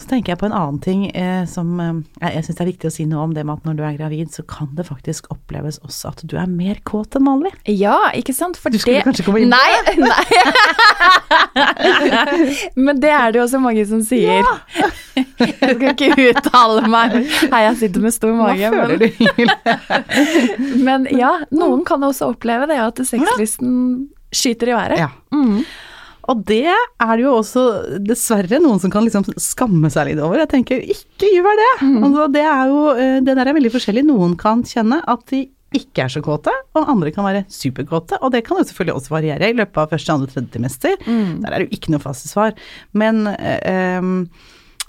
[0.00, 2.90] Så tenker jeg på en annen ting eh, som eh, jeg, syns det er viktig
[2.90, 5.28] å si noe om det med at når du er gravid, så kan det faktisk
[5.32, 7.54] oppleves også at du er mer kåt enn vanlig.
[7.70, 8.58] Ja, ikke sant?
[8.60, 9.72] For Du skulle det kanskje komme inn på Nei,
[10.08, 10.26] nei.
[12.86, 14.48] Men det er det jo også mange som sier.
[15.16, 15.26] Jeg
[15.76, 17.16] skal ikke uttale meg.
[17.52, 18.72] Nei, jeg sitter med stor mage.
[18.72, 20.10] Hva føler Men, du,
[20.88, 23.72] men ja, noen kan også oppleve det, at sexlysten
[24.32, 25.02] skyter i været.
[25.02, 25.10] Ja.
[25.34, 25.64] Mm.
[26.30, 27.62] Og det er det jo også
[28.06, 30.38] dessverre noen som kan liksom skamme seg litt over.
[30.44, 31.72] Jeg tenker, ikke gjør det!
[31.82, 34.04] Altså, det er jo, eh, det der er veldig forskjellig.
[34.06, 38.18] Noen kan kjenne at de ikke er så kåte, og andre kan være superkåte.
[38.22, 40.96] Og det kan jo selvfølgelig også variere i løpet av første, andre, tredje trimester.
[41.42, 42.54] Der er det jo ikke noe fasitsvar.
[42.92, 44.02] Men, eh,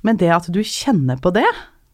[0.03, 1.47] men det at du kjenner på det,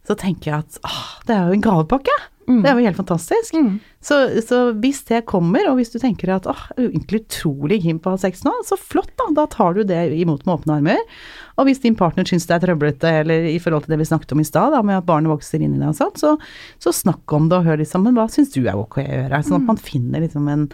[0.10, 2.18] så tenker jeg at åh, det er jo en gavepakke.
[2.64, 3.54] Det er jo helt fantastisk.
[4.02, 7.78] Så, så hvis det kommer, og hvis du tenker at åh, jeg er egentlig utrolig
[7.84, 10.56] keen på å ha sex nå, så flott da, da tar du det imot med
[10.56, 11.04] åpne armer.
[11.60, 14.32] Og hvis din partner syns det er trøblete, eller i forhold til det vi snakket
[14.36, 16.34] om i stad, med at barnet vokser inn i det og sånn, så,
[16.80, 19.42] så snakk om det og hør liksom, men hva syns du er ok å gjøre?
[19.46, 20.68] Sånn at man finner liksom en,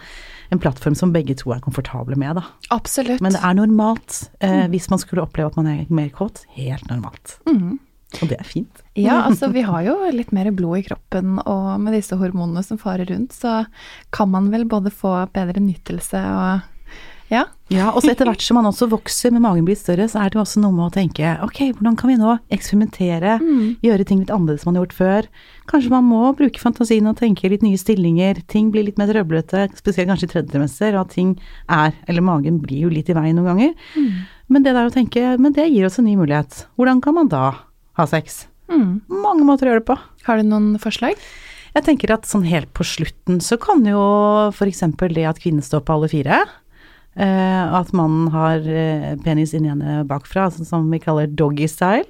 [0.54, 2.46] en plattform som begge to er komfortable med, da.
[2.76, 3.20] Absolutt.
[3.24, 6.86] Men det er normalt, eh, hvis man skulle oppleve at man er mer kåt, helt
[6.92, 7.40] normalt.
[8.22, 8.82] Og det er fint.
[8.94, 12.78] Ja, altså vi har jo litt mer blod i kroppen, og med disse hormonene som
[12.80, 13.64] farer rundt, så
[14.14, 16.72] kan man vel både få bedre nytelse og
[17.34, 17.48] Ja.
[17.72, 20.30] Ja, og så etter hvert som man også vokser men magen blir større, så er
[20.30, 23.32] det jo også noe med å tenke ok, hvordan kan vi nå eksperimentere,
[23.82, 25.28] gjøre ting litt annerledes man har gjort før.
[25.72, 29.64] Kanskje man må bruke fantasien og tenke litt nye stillinger, ting blir litt mer trøblete,
[29.80, 31.32] spesielt kanskje i tredje trimester, og at ting
[31.66, 33.74] er, eller magen blir jo litt i veien noen ganger.
[34.46, 36.68] Men det der å tenke, men det gir oss en ny mulighet.
[36.78, 37.48] Hvordan kan man da
[37.98, 38.44] ha sex?
[38.70, 39.02] Mm.
[39.10, 39.98] Mange måter å gjøre det på.
[40.28, 41.18] Har du noen forslag?
[41.74, 44.00] Jeg tenker at sånn helt på slutten så kan jo
[44.54, 44.86] f.eks.
[45.12, 46.38] det at kvinnen står på alle fire,
[47.16, 52.04] eh, at mannen har uh, penis inni henne bakfra, altså som vi kaller doggy style,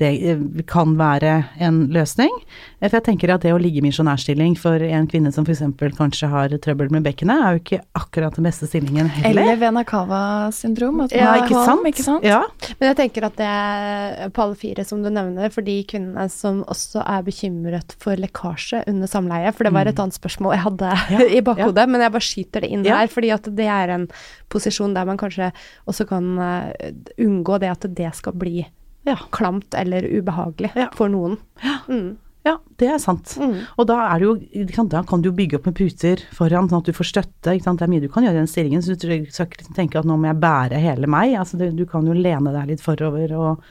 [0.00, 2.32] det uh, kan være en løsning.
[2.80, 5.62] For jeg tenker at det å ligge i misjonærstilling for en kvinne som f.eks.
[5.96, 9.42] kanskje har trøbbel med bekkenet, er jo ikke akkurat den beste stillingen heller.
[9.42, 11.00] Eller Vena Cava-syndrom.
[11.10, 11.86] ja, ikke sant?
[11.88, 12.24] Ikke sant?
[12.26, 12.42] Ja.
[12.80, 16.28] Men jeg tenker at det er på alle fire, som du nevner, for de kvinnene
[16.32, 20.64] som også er bekymret for lekkasje under samleie, for det var et annet spørsmål jeg
[20.66, 20.92] hadde
[21.38, 23.00] i bakhodet, men jeg bare skyter det inn Ja.
[23.02, 24.08] her, fordi at det er en
[24.52, 25.52] posisjon der man kanskje
[25.88, 28.66] også kan eh, unngå det at det skal bli
[29.06, 29.16] Ja.
[29.30, 30.88] klamt eller ubehagelig Ja.
[30.94, 31.36] for noen.
[31.88, 32.16] Mm.
[32.46, 33.32] Ja, det er sant.
[33.42, 33.56] Mm.
[33.76, 36.78] Og da, er det jo, da kan du jo bygge opp med puter foran, sånn
[36.78, 37.54] at du får støtte.
[37.56, 37.80] Ikke sant?
[37.80, 40.06] Det er mye du kan gjøre i den stillingen, så du skal ikke tenke at
[40.06, 41.34] nå må jeg bære hele meg.
[41.34, 43.64] Altså, det, du kan jo lene deg litt forover og,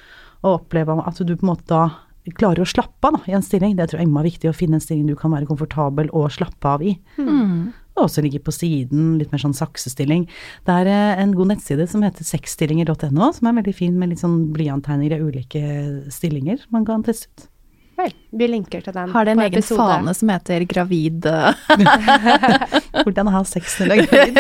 [0.44, 1.86] og oppleve at du på en måte da
[2.36, 3.78] klarer å slappe av da, i en stilling.
[3.78, 6.68] Det tror jeg er viktig, å finne en stilling du kan være komfortabel og slappe
[6.76, 6.98] av i.
[7.16, 7.72] Mm.
[7.96, 10.28] Og også ligge på siden, litt mer sånn saksestilling.
[10.68, 14.24] Det er eh, en god nettside som heter sexstillinger.no, som er veldig fin med litt
[14.24, 15.66] sånn blyanttegninger av ulike
[16.14, 17.50] stillinger man kan teste ut.
[17.96, 19.80] Vel, vi linker til den Har det en egen episode.
[19.88, 21.62] fane som heter gravid eh,
[23.06, 24.40] Hvordan ha sex når du er gravid.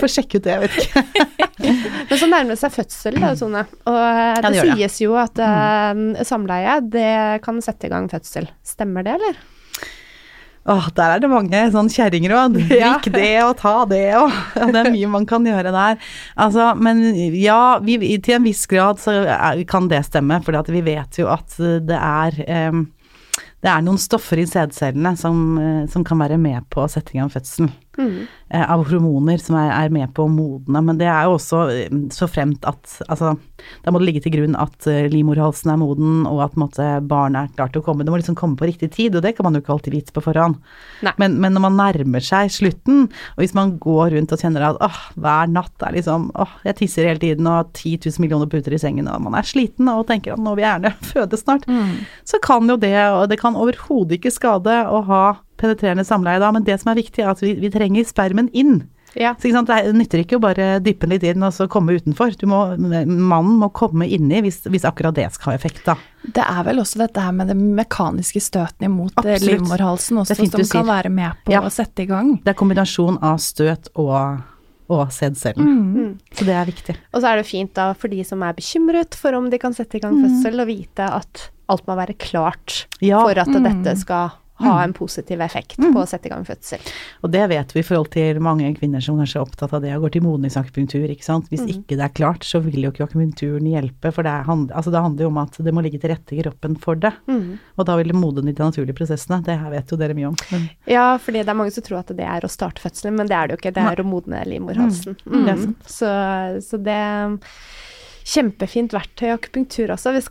[0.00, 1.26] Få sjekke ut det, jeg vet ikke.
[2.08, 3.66] Men så nærmer det seg fødsel, da, Sone.
[3.90, 5.04] Og det, det, det sies det.
[5.04, 7.10] jo at uh, samleie, det
[7.44, 8.48] kan sette i gang fødsel.
[8.64, 9.42] Stemmer det, eller?
[10.64, 12.56] Åh, der er det mange sånn kjerringråd.
[12.70, 16.00] Drikk det og ta det og ja, Det er mye man kan gjøre der.
[16.40, 17.02] Altså, men
[17.36, 21.28] ja, vi, til en viss grad så er, kan det stemme, for vi vet jo
[21.32, 22.40] at det er
[22.72, 22.86] um,
[23.64, 27.14] det er noen stoffer i sædcellene som, eh, som kan være med på å sette
[27.14, 27.70] i gang fødselen.
[27.98, 28.26] Mm.
[28.48, 30.82] eh, av hormoner som er, er med på å modne.
[30.84, 33.34] Men det er jo også eh, så fremt at altså,
[33.84, 37.50] da må det ligge til grunn at eh, livmorhalsen er moden, og at måtte, barnet
[37.50, 38.06] er klart til å komme.
[38.06, 40.16] Det må liksom komme på riktig tid, og det kan man jo ikke alltid vite
[40.16, 40.58] på forhånd.
[41.20, 44.82] Men, men når man nærmer seg slutten, og hvis man går rundt og kjenner at
[44.84, 48.50] åh, hver natt er liksom åh, jeg tisser hele tiden og har 10 000 millioner
[48.50, 51.40] puter i sengen, og man er sliten og tenker at nå vil jeg gjerne føde
[51.40, 51.66] snart,
[52.26, 55.24] så kan jo det, og det kan overhodet ikke skade å ha
[55.64, 58.82] penetrerende samleie da, men det som er viktig er at vi, vi trenger spermen inn.
[59.14, 59.36] Ja.
[59.38, 61.94] Så ikke sant, Det nytter ikke å bare dyppe den litt inn og så komme
[61.94, 62.32] utenfor.
[62.40, 62.64] Du må,
[63.06, 65.84] mannen må komme inni hvis, hvis akkurat det skal ha effekt.
[65.86, 65.94] da.
[66.26, 70.50] Det er vel også dette her med det mekaniske støtene imot eh, livmorhalsen også, som
[70.50, 70.82] kan sier.
[70.88, 71.60] være med på Ja.
[71.62, 72.40] å sette i gang.
[72.42, 74.42] Det er kombinasjon av støt og,
[74.90, 75.62] og sædcellen.
[75.94, 76.18] Mm.
[76.34, 76.96] Så det er viktig.
[77.14, 79.72] Og så er det fint da for de som er bekymret for om de kan
[79.78, 80.26] sette i gang Mm.
[80.26, 83.20] fødsel, å vite at alt må være klart Ja.
[83.22, 83.62] for at Mm.
[83.62, 84.32] dette skal
[84.66, 86.80] ha en positiv effekt på å sette i gang fødsel.
[87.22, 89.92] Og det vet vi i forhold til mange kvinner som kanskje er opptatt av det
[89.96, 91.48] og går til modningsakupunktur, ikke sant.
[91.52, 94.72] Hvis ikke det er klart, så vil jo ikke akupunkturen hjelpe, for det, er, hand-
[94.72, 97.12] altså det handler jo om at det må ligge til rette i kroppen for det.
[97.78, 99.42] Og da vil det modne de naturlige prosessene.
[99.44, 100.36] Det her vet jo dere mye om.
[100.50, 103.26] Men Ja, fordi det er mange som tror at det er å starte fødselen, men
[103.30, 103.74] det er det jo ikke.
[103.76, 105.16] Det er å modne livmorhalsen.
[105.26, 105.74] Mm, Mm.
[105.86, 106.08] Så,
[106.64, 106.98] så det
[108.24, 110.14] Kjempefint verktøy akupunktur også.
[110.16, 110.22] Vi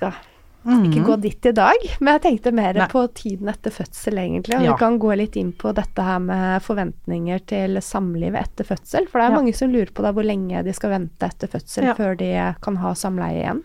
[0.64, 2.80] skal ikke gå dit i dag, men jeg tenkte mer Mm.
[2.80, 2.88] Nei.
[2.88, 4.56] på tiden etter fødsel, egentlig.
[4.58, 4.72] Og Ja.
[4.74, 9.08] vi kan gå litt inn på dette her med forventninger til samlivet etter fødsel.
[9.10, 9.36] For det er Ja.
[9.42, 11.94] mange som lurer på da hvor lenge de skal vente etter fødsel Ja.
[11.94, 13.64] før de kan ha samleie igjen.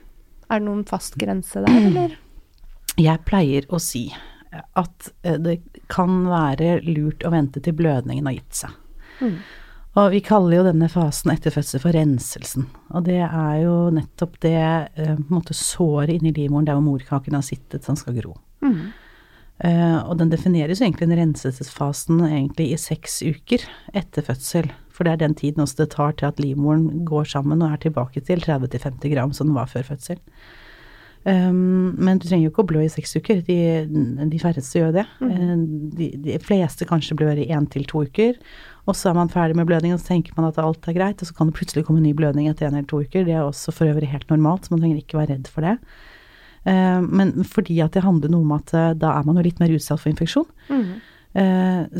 [0.51, 2.16] Er det noen fast grense der, eller?
[2.96, 4.12] Jeg pleier å si
[4.74, 8.70] at eh, det kan være lurt å vente til blødningen har gitt seg.
[9.99, 12.68] Og vi kaller jo denne fasen etter fødsel for renselsen.
[12.94, 17.46] Og det er jo nettopp det eh, måte såret inni livmoren der hvor morkaken har
[17.46, 18.36] sittet, som skal gro.
[19.59, 23.64] Eh, og den defineres jo egentlig den renselsesfasen egentlig i seks uker
[23.96, 24.70] etter fødsel.
[24.94, 27.82] For det er den tiden også det tar til at livmoren går sammen og er
[27.88, 30.22] tilbake til 30-50 gram som den var før fødsel.
[31.28, 33.42] Um, men du trenger jo ikke å blø i seks uker.
[33.44, 33.59] De,
[34.30, 35.05] de færreste gjør det.
[35.26, 35.55] Eh,
[35.99, 38.38] De, de fleste kanskje blør i én til to uker.
[38.89, 41.20] Og så er man ferdig med blødning, og så tenker man at alt er greit,
[41.20, 43.26] og så kan det plutselig komme en ny blødning etter en eller to uker.
[43.26, 45.74] Det er også for øvrig helt normalt, så man trenger ikke være redd for det.
[46.64, 49.61] Eh, men fordi at det handler noe om at eh, da er man jo litt
[49.61, 50.49] mer utsatt for infeksjon.
[50.72, 50.91] Mm.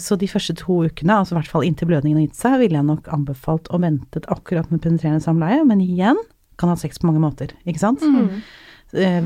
[0.01, 2.78] Så de første to ukene, altså i hvert fall inntil blødningen har gitt seg, ville
[2.80, 6.18] jeg nok anbefalt å vente akkurat med penetrerende samleie, men igjen
[6.59, 8.03] kan ha sex på mange måter, ikke sant?
[8.03, 8.41] Mm.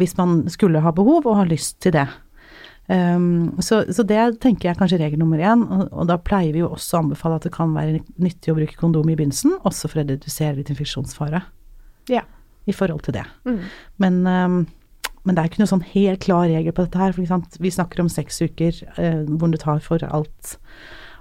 [0.02, 2.04] Hvis man skulle ha behov og har lyst til det.
[2.90, 6.52] Um, så, så det tenker jeg er kanskje regel nummer én, og, og da pleier
[6.52, 9.54] vi jo også å anbefale at det kan være nyttig å bruke kondom i begynnelsen,
[9.62, 11.44] også for å redusere litt infeksjonsfare
[12.10, 12.24] Ja.
[12.66, 13.24] i forhold til det.
[13.46, 13.60] Mm.
[14.02, 14.58] Men, um,
[15.22, 17.14] men det er ikke noe sånn helt klar regel på dette her.
[17.14, 20.58] For vi snakker om seks uker uh, hvor det tar for alt.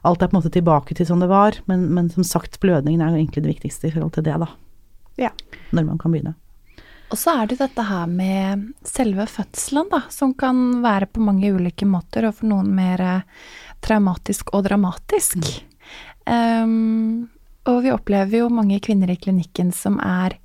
[0.01, 3.03] Alt er på en måte tilbake til som det var, men, men som sagt, blødningen
[3.05, 4.49] er jo egentlig det viktigste i forhold til det, da.
[5.21, 5.29] Ja.
[5.69, 6.33] Når man kan begynne.
[7.11, 11.51] Og så er det dette her med selve fødselen, da, som kan være på mange
[11.51, 13.25] ulike måter, og for noen mer eh,
[13.83, 15.43] traumatisk og dramatisk.
[16.23, 17.27] Um,
[17.67, 20.37] og vi opplever jo mange kvinner i klinikken som er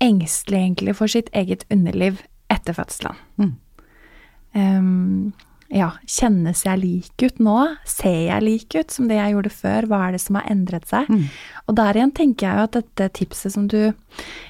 [0.00, 2.22] engstelige egentlig for sitt eget underliv
[2.52, 3.18] etter fødselen.
[3.40, 3.52] Mm.
[4.54, 5.32] Um,
[5.70, 7.56] ja, kjennes jeg lik ut nå?
[7.88, 9.86] Ser jeg lik ut som det jeg gjorde før?
[9.90, 11.10] Hva er det som har endret seg?
[11.10, 11.28] Mm.
[11.70, 13.78] Og der igjen tenker jeg jo at dette tipset som du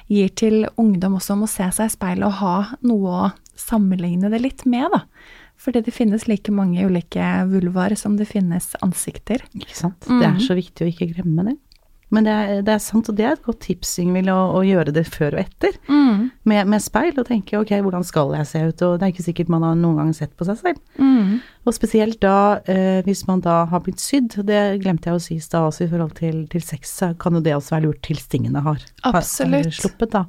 [0.09, 2.55] gir til ungdom også om å se seg i speilet og ha
[2.87, 5.03] noe å sammenligne det litt med, da.
[5.61, 9.43] Fordi det finnes like mange ulike vulvaer som det finnes ansikter.
[9.53, 10.07] Ikke sant.
[10.09, 11.59] Det er så viktig å ikke glemme det.
[12.11, 14.61] Men det er, det er sant, og det er et godt tips, Ingvild, å, å
[14.67, 15.77] gjøre det før og etter.
[16.43, 19.25] Med, med speil, og tenke ok, hvordan skal jeg se ut, og det er ikke
[19.29, 20.81] sikkert man har noen gang sett på seg selv.
[21.63, 25.23] Og spesielt da, eh, hvis man da har blitt sydd, og det glemte jeg å
[25.23, 27.87] si i stad også i forhold til, til sex, så kan jo det også være
[27.87, 29.69] lurt til stingene har, har, Absolutt.
[29.69, 30.25] har sluppet, da.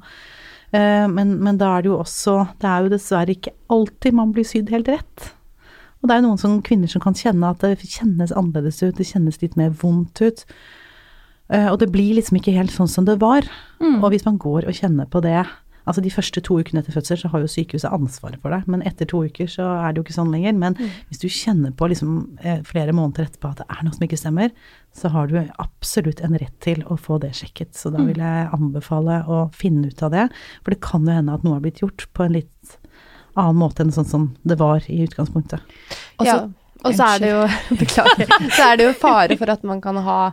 [0.73, 4.31] Eh, men, men da er det jo også, det er jo dessverre ikke alltid man
[4.33, 5.33] blir sydd helt rett.
[6.03, 8.95] Og det er jo noen som, kvinner som kan kjenne at det kjennes annerledes ut,
[8.97, 10.45] det kjennes litt mer vondt ut.
[11.51, 13.43] Eh, og det blir liksom ikke helt sånn som det var.
[14.03, 15.43] Og hvis man går og kjenner på det
[15.85, 18.81] Altså de første to ukene etter fødsel så har jo sykehuset ansvaret for deg, men
[18.87, 20.53] etter to uker så er det jo ikke sånn lenger.
[20.55, 20.77] Men
[21.09, 24.15] hvis du kjenner på liksom eh, flere måneder etterpå at det er noe som ikke
[24.21, 24.53] stemmer,
[24.95, 27.75] så har du absolutt en rett til å få det sjekket.
[27.75, 30.29] Så da vil jeg anbefale å finne ut av det.
[30.63, 32.77] For det kan jo hende at noe har blitt gjort på en litt
[33.35, 35.59] annen måte enn sånn som det var i utgangspunktet.
[36.15, 36.47] Og så- ja.
[36.85, 37.43] Og så er det jo
[37.83, 38.31] Beklager.
[38.55, 40.31] Så er det jo fare for at man kan ha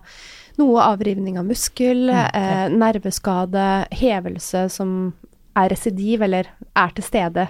[0.60, 5.12] noe avrivning av muskel, eh, nerveskade, hevelse som
[5.58, 7.48] er residiv eller er til stede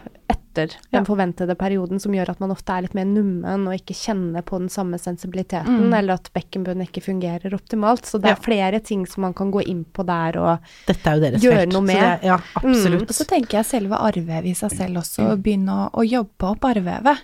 [0.51, 1.05] etter den Ja.
[1.05, 4.59] forventede perioden, som gjør at man ofte er litt mer nummen og ikke kjenner på
[4.59, 8.03] den samme sensibiliteten, eller at bekkenbunnen ikke fungerer optimalt.
[8.05, 8.43] Så det er Ja.
[8.43, 11.73] flere ting som man kan gå inn på der og er Gjøre felt.
[11.73, 12.21] noe så med.
[12.21, 13.03] det- Ja, absolutt.
[13.03, 16.61] Og så tenker jeg selve arrvevet i seg selv også, begynne å, å jobbe opp
[16.61, 17.19] arrvevet.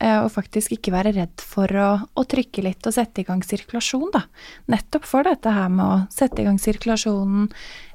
[0.00, 3.40] eh, Og faktisk ikke være redd for å, å trykke litt og sette i gang
[3.42, 4.24] sirkulasjon, da.
[4.68, 7.50] Nettopp for dette her med å sette i gang sirkulasjonen,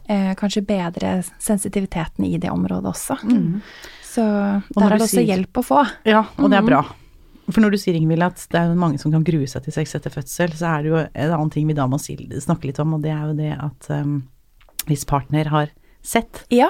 [0.07, 3.61] eh, kanskje bedre sensitiviteten i det området også.
[4.09, 5.83] Så der er det også sier- hjelp å få.
[6.09, 6.81] Ja, og det er bra.
[7.49, 9.95] For når du sier Ingvild at det er mange som kan grue seg til sex
[9.97, 12.93] etter fødsel, så er det jo en annen ting vi da må snakke litt om,
[12.97, 14.19] og det er jo det at um,
[14.89, 15.71] hvis partner har
[16.05, 16.69] sett Ja.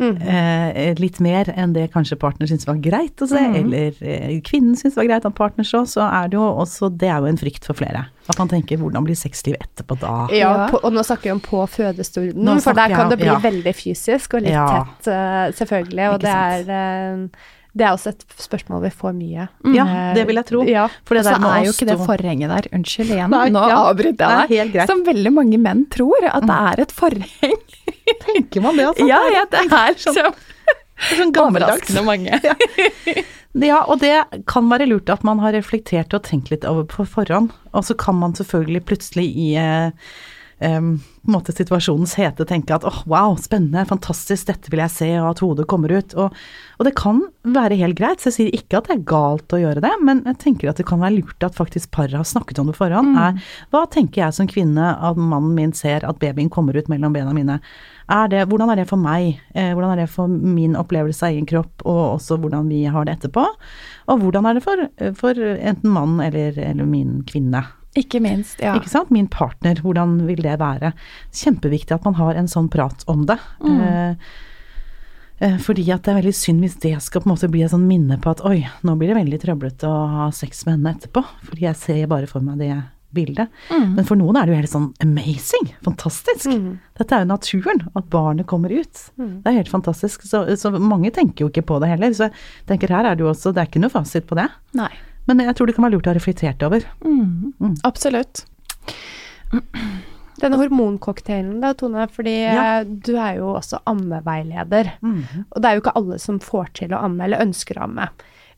[0.00, 3.56] eh, litt mer enn det kanskje partner syns var greit å se, mm.
[3.60, 7.08] eller eh, kvinnen syns var greit at partner så, så er det jo også Det
[7.08, 8.06] er jo en frykt for flere.
[8.30, 10.14] At man tenker hvordan blir sexliv etterpå da?
[10.30, 10.66] Ja, Ja.
[10.70, 13.38] På, og nå snakker vi om på fødestolen, Nå for der kan det bli ja.
[13.42, 14.66] veldig fysisk og litt Ja.
[14.84, 16.06] tett, eh, selvfølgelig.
[16.14, 17.24] Og det er eh,
[17.70, 19.44] Det er også et spørsmål vi får mye.
[19.76, 20.64] Ja, det vil jeg tro.
[20.66, 20.88] Ja.
[21.06, 22.66] For det der med er jo ikke det forhenget der.
[22.74, 23.76] Unnskyld igjen, Nei, nå ja.
[23.92, 24.86] avbryter jeg deg.
[24.90, 27.60] Som veldig mange menn tror, at det er et forheng.
[28.26, 29.06] Tenker man det, altså?
[29.06, 30.18] Ja, ja, det er sånn,
[31.14, 31.86] sånn gammeldags.
[31.94, 32.40] overraskende mange.
[33.58, 37.06] Ja, og det kan være lurt at man har reflektert og tenkt litt over på
[37.08, 37.50] forhånd.
[37.74, 39.90] Og så kan man selvfølgelig plutselig i eh,
[40.62, 44.92] Um, på en måte situasjonens hete tenke at åh, wow, spennende, fantastisk, dette vil jeg
[44.92, 46.12] se, og at hodet kommer ut.
[46.20, 46.34] Og,
[46.76, 49.60] og det kan være helt greit, så jeg sier ikke at det er galt å
[49.62, 52.60] gjøre det, men jeg tenker at det kan være lurt at faktisk paret har snakket
[52.60, 53.16] om det forhånd.
[53.16, 53.40] Er,
[53.72, 57.32] hva tenker jeg som kvinne at mannen min ser at babyen kommer ut mellom bena
[57.36, 57.56] mine?
[58.10, 59.38] Er det, hvordan er det for meg?
[59.54, 63.06] Eh, hvordan er det for min opplevelse av egen kropp, og også hvordan vi har
[63.06, 63.44] det etterpå?
[64.10, 64.82] Og hvordan er det for,
[65.18, 67.62] for enten mann eller, eller min kvinne?
[67.98, 68.76] Ikke minst, ja.
[68.78, 69.10] Ikke sant?
[69.10, 70.92] Min partner, hvordan vil det være?
[71.34, 73.38] Kjempeviktig at man har en sånn prat om det.
[73.66, 73.80] Mm.
[75.40, 77.72] eh, fordi at det er veldig synd hvis det skal på en måte bli et
[77.72, 80.94] sånn minne på at oi, nå blir det veldig trøblete å ha sex med henne
[80.94, 81.24] etterpå.
[81.48, 82.74] Fordi jeg ser bare for meg det
[83.14, 83.48] bildet.
[83.70, 86.46] Men for noen er det jo helt sånn amazing, fantastisk.
[86.98, 89.04] Dette er jo naturen, at barnet kommer ut.
[89.16, 90.22] Det er helt fantastisk.
[90.28, 92.10] Så, så mange tenker jo ikke på det heller.
[92.16, 94.48] Så jeg tenker her er det jo også, det er ikke noe fasit på det.
[94.78, 94.90] Nei.
[95.28, 96.86] Men jeg tror det kan være lurt å ha reflektert over.
[97.84, 98.44] Absolutt.
[100.40, 102.80] Denne hormoncocktailen da, Tone, fordi Ja.
[102.80, 104.92] eh, du er jo også ammeveileder.
[105.02, 105.44] Mhm.
[105.52, 108.08] Og det er jo ikke alle som får til å amme, eller ønsker å amme.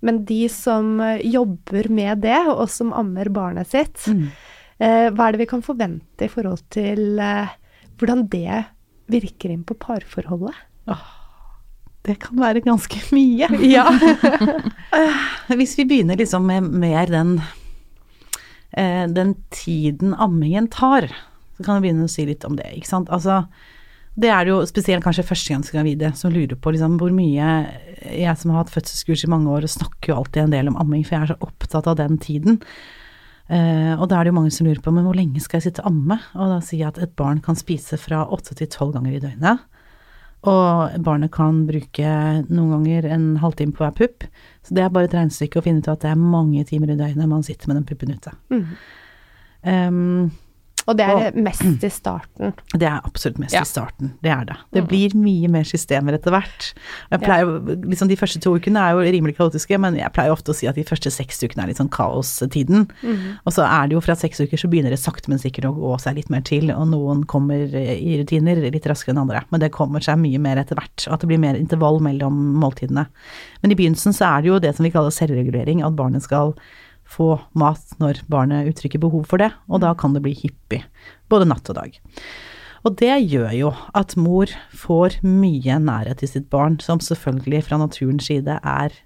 [0.02, 4.24] Men de som eh, jobber med det, og som ammer barnet sitt, Mm.
[4.82, 7.52] eh, hva er det vi kan forvente i forhold til eh,
[7.98, 8.64] hvordan det
[9.12, 10.54] virker inn på parforholdet?
[12.02, 13.46] Det kan være ganske mye.
[13.62, 13.84] Ja.
[15.54, 17.36] Hvis vi begynner liksom med mer den,
[18.72, 21.06] eh, den tiden ammingen tar,
[21.56, 23.10] så kan vi begynne å si litt om det, ikke sant.
[23.14, 23.44] Altså,
[24.12, 27.52] det er det jo spesielt kanskje førstegangsgravide som lurer på liksom hvor mye
[28.02, 30.76] Jeg som har hatt fødselskurs i mange år og snakker jo alltid en del om
[30.80, 32.58] amming, for jeg er så opptatt av den tiden.
[33.48, 35.70] Uh, og da er det jo mange som lurer på men hvor lenge skal jeg
[35.70, 36.18] sitte og amme?
[36.34, 39.22] Og da sier jeg at et barn kan spise fra åtte til tolv ganger i
[39.22, 39.64] døgnet.
[40.50, 42.12] Og barnet kan bruke
[42.48, 44.26] noen ganger en halvtime på hver pupp.
[44.66, 46.98] Så det er bare et regnestykke å finne ut at det er mange timer i
[46.98, 48.34] døgnet man sitter med den puppen ute.
[48.50, 48.64] Mm.
[49.62, 50.32] Um,
[50.90, 52.52] Og det er mest i starten.
[52.74, 53.60] det er absolutt mest Ja.
[53.62, 54.56] i starten, det er det.
[54.72, 56.72] Det blir mye mer systemer etter hvert.
[57.12, 57.46] Jeg pleier,
[57.86, 60.66] liksom De første to ukene er jo rimelig kaotiske, men jeg pleier ofte å si
[60.66, 62.88] at de første seks ukene er litt sånn kaostiden.
[63.46, 65.74] Og så er det jo fra seks uker så begynner det sakte, men sikkert å
[65.76, 69.44] gå seg litt mer til, og noen kommer i rutiner litt raskere enn andre.
[69.50, 72.58] Men det kommer seg mye mer etter hvert, og at det blir mer intervall mellom
[72.58, 73.06] måltidene.
[73.62, 76.54] Men i begynnelsen så er det jo det som vi kaller selvregulering, at barnet skal
[77.12, 80.82] få mat når barnet uttrykker behov for det, og da kan det bli hyppig,
[81.32, 82.00] både natt og dag.
[82.82, 87.78] Og det gjør jo at mor får mye nærhet til sitt barn, som selvfølgelig fra
[87.78, 88.96] naturens side er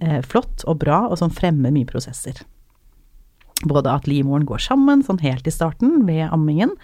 [0.00, 2.44] eh, flott og bra, og som fremmer mye prosesser.
[3.66, 6.76] Både at livmoren går sammen, sånn helt i starten, ved ammingen,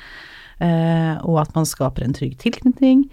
[0.58, 3.04] eh, og at man skaper en trygg tilknytning.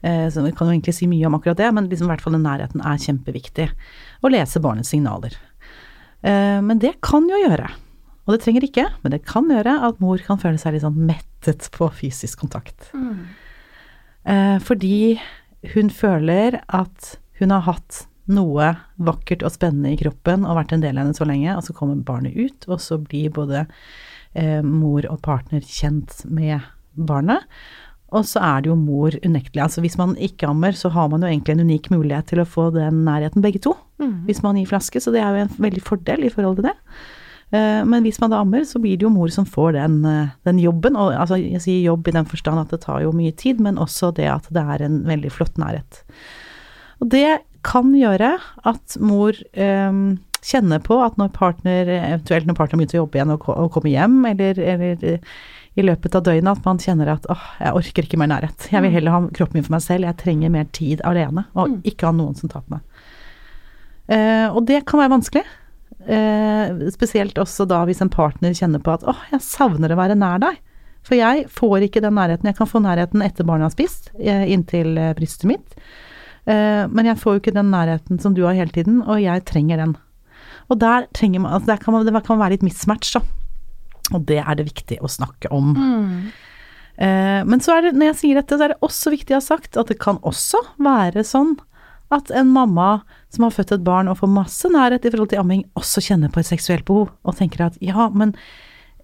[0.00, 2.24] Eh, så vi kan jo egentlig si mye om akkurat det, men liksom i hvert
[2.24, 3.68] fall den nærheten er kjempeviktig.
[4.24, 5.36] Å lese barnets signaler.
[6.26, 7.68] Eh, men det kan jo gjøre,
[8.26, 10.98] og det trenger ikke, men det kan gjøre at mor kan føle seg litt sånn
[11.08, 12.90] mettet på fysisk kontakt.
[12.94, 13.28] Mm.
[14.60, 15.16] fordi
[15.72, 20.82] hun føler at hun har hatt noe vakkert og spennende i kroppen og vært en
[20.84, 23.64] del av henne så lenge, og så kommer barnet ut, og så blir både
[24.34, 26.66] eh, mor og partner kjent med
[26.98, 27.46] barnet.
[28.16, 29.60] Og så er det jo mor unektelig.
[29.66, 32.48] Altså hvis man ikke ammer, så har man jo egentlig en unik mulighet til å
[32.48, 33.74] få den nærheten begge to.
[34.24, 36.76] Hvis man gir flaske, så det er jo en veldig fordel i forhold til det.
[37.52, 40.28] Eh, Men hvis man da ammer, så blir det jo mor som får den, eh,
[40.44, 40.96] den jobben.
[40.96, 43.76] Og altså, jeg sier jobb i den forstand at det tar jo mye tid, men
[43.76, 46.02] også det at det er en veldig flott nærhet.
[47.00, 49.92] Og det kan gjøre at mor eh,
[50.48, 53.90] kjenner på at når partner, eventuelt når partner begynner å jobbe igjen og, og kommer
[53.92, 55.18] hjem, eller, eller eh,
[55.78, 58.68] i løpet av døgnet, at man kjenner at åh, jeg orker ikke mer nærhet.
[58.72, 61.78] Jeg vil heller ha kroppen min for meg selv, jeg trenger mer tid alene, og
[61.86, 63.04] ikke ha noen som tar på meg.
[64.08, 65.44] Eh, og det kan være vanskelig.
[66.08, 70.18] Eh, spesielt også da hvis en partner kjenner på at åh, jeg savner å være
[70.18, 70.58] nær deg.
[71.06, 72.50] For jeg får ikke den nærheten.
[72.50, 75.78] Jeg kan få nærheten etter barnet har spist, eh, inntil eh, brystet mitt.
[76.48, 79.46] Eh, men jeg får jo ikke den nærheten som du har hele tiden, og jeg
[79.48, 79.96] trenger den.
[80.68, 83.22] Og der, trenger man, altså der kan man, det kan være litt mismatch, da.
[84.16, 85.74] Og det er det viktig å snakke om.
[86.98, 89.40] Eh, men så er det, når jeg sier dette, så er det også viktig å
[89.40, 91.56] ha sagt at det kan også være sånn
[92.14, 95.42] at en mamma som har født et barn og får masse nærhet i forhold til
[95.42, 98.32] amming, også kjenner på et seksuelt behov, og tenker at ja, men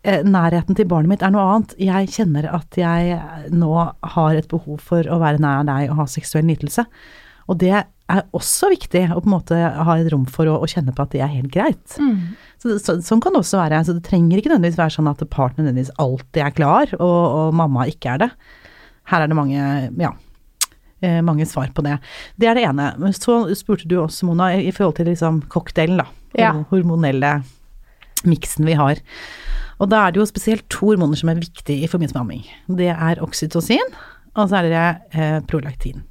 [0.03, 1.77] eh, nærheten til barnet mitt er noe annet.
[1.79, 3.19] Jeg kjenner at jeg
[3.53, 3.75] nå
[4.17, 6.87] har et behov for å være nær deg og ha seksuell nytelse.
[7.53, 10.69] Og det er også viktig å på en måte ha et rom for å, å
[10.69, 11.97] kjenne på at det er helt greit.
[12.61, 13.81] Så, så, sånn kan det også være.
[13.87, 17.57] Så det trenger ikke nødvendigvis være sånn at partner nødvendigvis alltid er klar, og, og
[17.57, 18.31] mamma ikke er det.
[19.13, 19.65] Her er det mange,
[20.01, 20.13] ja,
[21.05, 21.97] eh, mange svar på det.
[22.41, 22.93] Det er det ene.
[23.01, 26.09] Men så spurte du også, Mona, i, i forhold til liksom cocktailen, da.
[26.37, 26.55] Ja.
[26.71, 27.39] Hormonelle
[28.27, 29.01] miksen vi har.
[29.83, 32.45] Og da er det jo spesielt to hormoner som er viktige i forbindelse med amming.
[32.81, 33.95] Det er oksytocin,
[34.35, 34.85] og så er det
[35.19, 36.05] eh, prolaktin.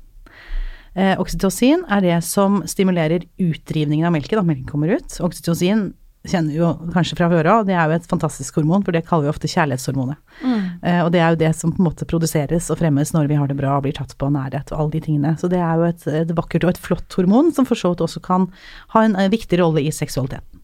[0.94, 5.18] Eh, oksytocin er det som stimulerer utdrivningen av melken, da melken kommer ut.
[5.26, 5.92] Oksytocin
[6.30, 9.28] kjenner jo kanskje fra før av, det er jo et fantastisk hormon, for det kaller
[9.28, 10.22] vi ofte kjærlighetshormonet.
[10.84, 13.40] Eh, og det er jo det som på en måte produseres og fremmes når vi
[13.40, 15.36] har det bra og blir tatt på nærhet og alle de tingene.
[15.40, 18.06] Så det er jo et, et vakkert og et flott hormon som for så vidt
[18.06, 18.48] også kan
[18.96, 20.63] ha en, en viktig rolle i seksualiteten.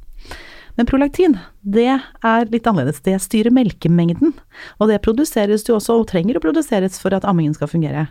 [0.79, 1.33] Men prolaktin,
[1.67, 3.01] det er litt annerledes.
[3.03, 4.31] Det styrer melkemengden.
[4.79, 8.05] Og det produseres jo også, og trenger å produseres for at ammingen skal fungere.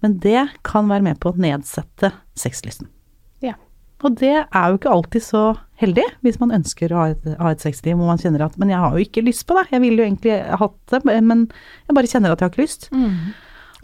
[0.00, 2.88] Men det kan være med på å nedsette sexlysten.
[3.44, 3.52] Ja.
[4.00, 5.44] Og det er jo ikke alltid så
[5.76, 8.72] heldig, hvis man ønsker å ha et, ha et sexliv hvor man kjenner at Men
[8.72, 11.50] jeg har jo ikke lyst på det, jeg ville jo egentlig hatt det, men
[11.84, 12.88] jeg bare kjenner at jeg har ikke lyst.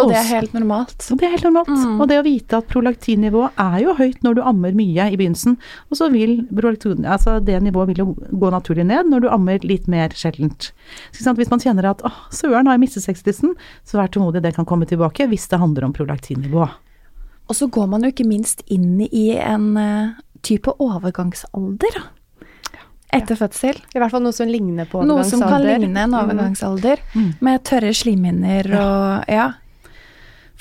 [0.03, 1.07] Og det er helt normalt.
[1.13, 1.71] Og det er helt normalt.
[2.01, 5.57] Og det å vite at prolaktinnivået er jo høyt når du ammer mye i begynnelsen,
[5.91, 8.07] og så vil prolaktin, altså det nivået vil jo
[8.43, 10.73] gå naturlig ned når du ammer litt mer sjeldent.
[11.13, 14.09] Så ikke sant, Hvis man kjenner at 'Å, søren har jeg mistet sexlysten, så vær
[14.09, 16.69] tålmodig, det kan komme tilbake hvis det handler om prolaktinnivå.
[17.49, 20.11] Og så går man jo ikke minst inn i en eh,
[20.43, 22.03] type overgangsalder
[23.13, 23.77] etter fødsel.
[23.95, 25.21] I hvert fall noe som ligner på overgangsalder.
[25.21, 27.35] Noe som kan ligne en overgangsalder, Mm.
[27.41, 29.53] med tørre slimhinner og ja.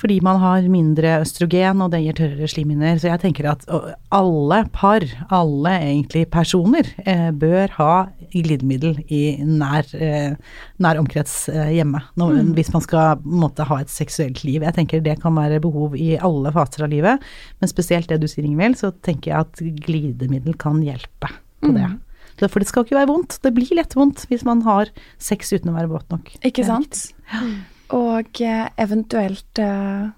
[0.02, 2.98] Fordi man har mindre østrogen, og det gir tørrere slimhinner.
[2.98, 3.66] Så jeg tenker at
[4.14, 7.94] alle par, alle egentlig personer, eh, bør ha
[8.34, 10.34] glidemiddel i nær, eh,
[10.82, 12.02] nær omkrets eh, hjemme.
[12.18, 14.64] Nå, Hvis man skal måtte, ha et seksuelt liv.
[14.66, 17.22] Jeg tenker det kan være behov i alle faser av livet,
[17.62, 21.30] men spesielt det du sier, Ingvild, så tenker jeg at glidemiddel kan hjelpe
[21.62, 21.92] på det.
[22.40, 23.38] Så For det skal ikke være vondt.
[23.44, 24.90] Det blir lett vondt hvis man har
[25.22, 26.34] sex uten å være våt nok.
[26.42, 27.12] Ikke sant?
[27.30, 27.71] er sant?
[27.92, 30.10] Og eh, eventuelt eh,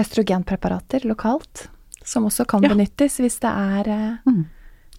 [0.00, 1.68] østrogenpreparater lokalt,
[2.04, 2.68] som også kan Ja.
[2.74, 4.44] benyttes hvis det er eh, Mm.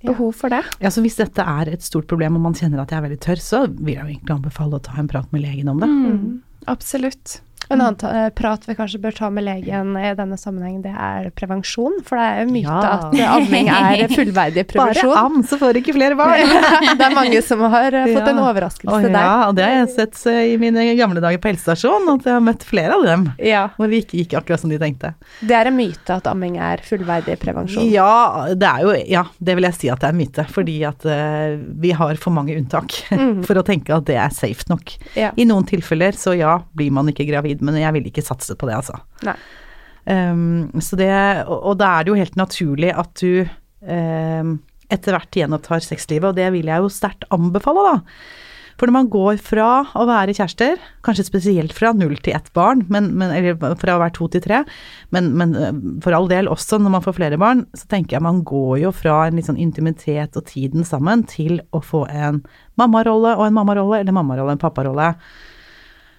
[0.04, 0.64] behov for det.
[0.80, 3.20] Ja, så Hvis dette er et stort problem og man kjenner at jeg er veldig
[3.20, 5.90] tørr, så vil jeg jo egentlig anbefale å ta en prat med legen om det.
[5.90, 6.42] Mm.
[6.68, 7.42] Absolutt.
[7.70, 10.94] En annen ta eh, prat vi kanskje bør ta med legen i denne sammenhengen, det
[10.94, 12.02] er prevensjon.
[12.06, 13.00] For det er jo myte Ja.
[13.00, 15.14] at amming er fullverdig prevensjon.
[15.16, 16.54] Bare am, så får du ikke flere barn!
[17.00, 19.14] det er mange som har fått fått en overraskelse overraskelse ja.
[19.14, 19.26] der.
[19.26, 22.36] ja, og det har jeg sett eh, i mine gamle dager på helsestasjon, at jeg
[22.36, 23.28] har møtt flere av dem.
[23.44, 23.66] Ja.
[23.78, 25.14] Hvor det ikke gikk akkurat som de tenkte.
[25.42, 27.88] Det er en myte at amming er fullverdig prevensjon.
[27.92, 30.46] Ja, det er jo Ja, det vil jeg si at det er en myte.
[30.56, 32.96] Fordi at uh, vi har for mange unntak
[33.48, 34.96] for å tenke at det er safe nok.
[35.18, 35.32] Ja.
[35.38, 38.70] I noen tilfeller så ja, blir man ikke gravid, men jeg vil ikke satse på
[38.70, 39.00] det, altså.
[40.06, 41.12] Um, så det,
[41.48, 43.46] og, og da er det jo helt naturlig at du
[43.82, 44.58] um,
[44.94, 47.96] etter hvert gjenopptar sexlivet, og det vil jeg jo sterkt anbefale, da.
[48.76, 52.84] For når man går fra å være kjærester, kanskje spesielt fra null til ett barn,
[52.92, 54.62] men, men, eller fra å være to til tre,
[55.16, 58.26] men, men eh, for all del også når man får flere barn, så tenker jeg
[58.26, 62.44] man går jo fra en litt sånn intimitet og tiden sammen til å få en
[62.80, 65.14] mammarolle og en mammarolle, eller mammarolle og en papparolle.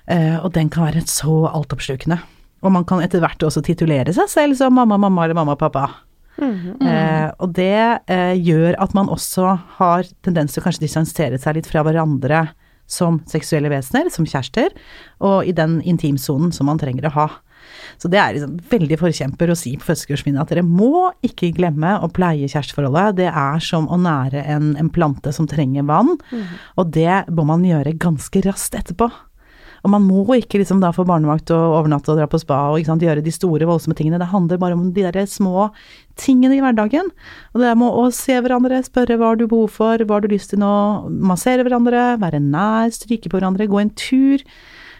[0.06, 2.18] Eh, og den kan være så altoppslukende.
[2.64, 5.88] Og man kan etter hvert også titulere seg selv som mamma, mamma eller mamma, pappa.
[6.36, 11.58] Eh, og det eh, gjør at man også har tendens til å kanskje distansere seg
[11.58, 12.46] litt fra hverandre
[12.86, 14.70] som seksuelle vesener, som kjærester,
[15.24, 17.26] og i den intimsonen som man trenger å ha.
[17.98, 21.50] Så det er liksom veldig forkjemper å si på fødselskurset mine at dere må ikke
[21.56, 23.16] glemme å pleie kjæresteforholdet.
[23.18, 26.14] Det er som å nære en, en plante som trenger vann,
[26.76, 29.10] og det må man gjøre ganske raskt etterpå.
[29.86, 32.82] Og man må ikke liksom da få barnevakt og overnatte og dra på spa og
[32.88, 34.18] sant, gjøre de store, voldsomme tingene.
[34.18, 35.68] Det handler bare om de der små
[36.18, 37.12] tingene i hverdagen.
[37.54, 40.34] Og det med å se hverandre, spørre hva har du behov for, hva har du
[40.34, 40.72] lyst til nå,
[41.30, 44.42] massere hverandre, være nær, stryke på hverandre, gå en tur.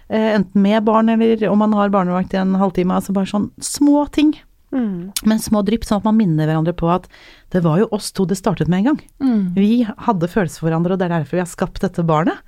[0.07, 2.95] Eh, enten med barn eller om man har barnevakt i en halvtime.
[2.95, 4.37] Altså bare sånn små ting.
[4.75, 5.11] Mm.
[5.27, 7.11] Men små drypp, sånn at man minner hverandre på at
[7.55, 9.03] det var jo oss to det startet med en gang.
[9.23, 9.43] Mm.
[9.57, 12.39] Vi hadde følelser for hverandre, og det er derfor vi har skapt dette barnet.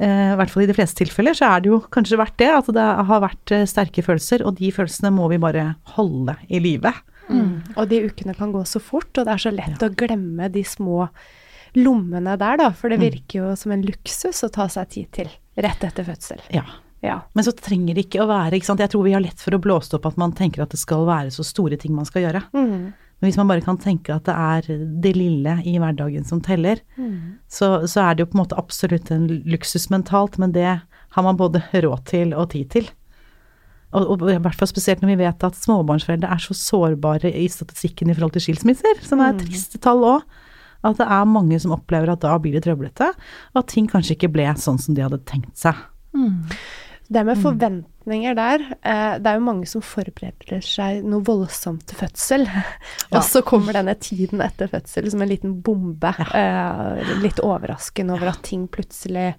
[0.00, 2.50] Eh, I hvert fall i de fleste tilfeller så er det jo kanskje vært det,
[2.54, 6.62] at det har vært eh, sterke følelser, og de følelsene må vi bare holde i
[6.62, 6.94] live.
[7.28, 7.76] Mm.
[7.76, 10.64] Og de ukene kan gå så fort, og det er så lett å glemme de
[10.66, 11.06] små
[11.78, 12.70] lommene der, da.
[12.76, 15.30] For det virker jo som en luksus å ta seg tid til
[15.62, 16.42] rett etter fødsel.
[16.52, 16.66] Ja.
[17.02, 17.16] Ja.
[17.34, 18.82] Men så trenger det ikke å være ikke sant?
[18.82, 21.02] Jeg tror vi har lett for å blåse opp at man tenker at det skal
[21.08, 22.44] være så store ting man skal gjøre.
[22.54, 22.92] Mm.
[23.22, 24.66] Men hvis man bare kan tenke at det er
[25.04, 27.38] det lille i hverdagen som teller, Mm.
[27.48, 30.66] så, så er det jo på en måte absolutt en luksus mentalt, men det
[31.14, 32.88] har man både råd til og tid til.
[33.92, 37.46] og, og i hvert fall spesielt når vi vet at småbarnsforeldre er så sårbare i
[37.52, 40.22] statistikken i forhold til skilsmisser, som er triste tall òg.
[40.82, 43.12] At det er mange som opplever at da blir det trøblete,
[43.54, 45.76] og at ting kanskje ikke ble sånn som de hadde tenkt seg.
[47.12, 51.98] Det med forventninger der, eh, det er jo mange som forbereder seg noe voldsomt til
[52.00, 52.46] fødsel.
[53.14, 56.14] Og så kommer denne tiden etter fødsel som en liten bombe.
[56.32, 56.96] Ja.
[57.22, 59.32] litt overraskende over at ting plutselig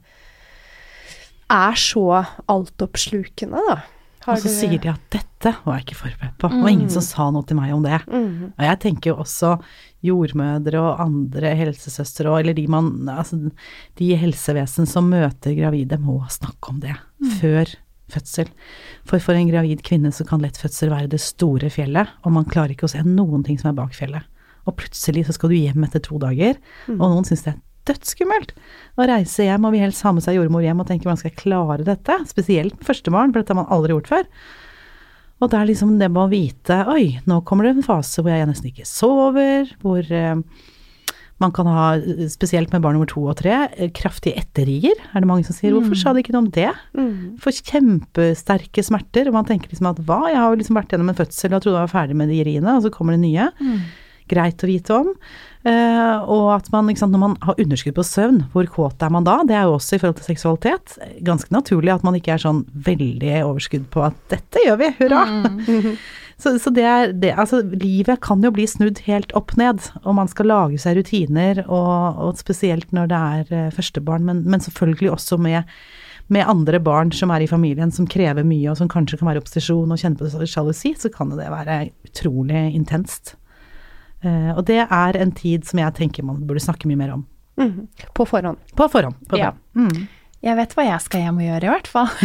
[1.53, 3.81] er så altoppslukende, da.
[4.23, 4.55] Har Og så du...
[4.55, 6.49] sier de at dette var jeg ikke forberedt på.
[6.53, 7.99] Det var ingen som sa noe til meg om det.
[8.07, 8.53] Mm.
[8.53, 9.57] Og jeg tenker jo også
[10.03, 13.39] jordmødre og andre helsesøstre, og- eller de, man, altså,
[13.99, 16.95] de i helsevesen som møter gravide, må snakke om det
[17.39, 17.65] før
[18.13, 18.49] fødsel.
[19.07, 22.45] For for en gravid kvinne så kan lett fødsel være det store fjellet, og man
[22.45, 24.23] klarer ikke å se noen ting som er bak fjellet.
[24.67, 26.55] Og plutselig så skal du hjem etter to dager,
[26.89, 28.53] og noen syns det er dødsskummelt
[28.97, 31.31] å reise hjem, og vil helst ha med seg jordmor hjem og tenke hvordan skal
[31.31, 34.23] jeg klare dette, spesielt med førstebarn, for dette har man aldri gjort før.
[35.43, 38.31] Og det er liksom det med å vite Oi, nå kommer det en fase hvor
[38.31, 40.37] jeg nesten ikke sover, hvor eh,
[41.43, 41.87] man kan ha,
[42.31, 45.73] spesielt med barn nummer to og tre, eh, kraftige etterrier, er det mange som sier.
[45.75, 46.69] Hvorfor sa de ikke noe om det?
[46.95, 47.33] Mhm.
[47.43, 51.11] For kjempesterke smerter, og man tenker liksom at hva, jeg har jo liksom vært gjennom
[51.11, 53.49] en fødsel og trodde jeg var ferdig med de riene, og så kommer det nye.
[54.31, 55.11] Greit å vite om.
[55.63, 59.27] Eh, og at man, sant, når man har underskudd på søvn, hvor kåt er man
[59.27, 59.37] da?
[59.47, 62.65] Det er jo også i forhold til seksualitet ganske naturlig at man ikke er sånn
[62.87, 65.23] veldig overskudd på at dette gjør vi, hurra!
[66.43, 70.17] Så, så det er det, altså livet kan jo bli snudd helt opp ned, og
[70.17, 74.63] man skal lage seg rutiner, og, og spesielt når det er eh, førstebarn, men, men
[74.63, 75.69] selvfølgelig også med,
[76.33, 79.43] med andre barn som er i familien, som krever mye, og som kanskje kan være
[79.43, 83.37] opposisjon og kjenne på sjalusi, så kan det være utrolig intenst.
[84.23, 87.23] Eh, og det er en tid som jeg tenker man burde snakke mye mer om.
[87.59, 87.87] Mm.
[88.17, 88.57] På forhånd.
[88.75, 89.15] På forhånd.
[89.29, 89.51] På Ja.
[89.75, 90.07] Mm.
[90.43, 92.09] Jeg vet hva jeg skal hjem og gjøre, i hvert fall.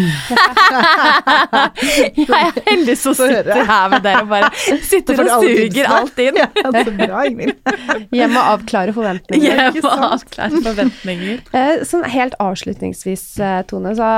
[2.18, 4.48] jeg er heldig som sitter her med dere og bare
[4.90, 6.34] sitter og suger alt inn.
[6.42, 7.54] Ja, så bra, Ingvild.
[8.14, 9.46] Hjem og avklare forventninger.
[9.46, 11.36] Jeg må avklare forventninger.
[11.54, 14.08] Eh, Sånn helt avslutningsvis, eh, Tone, så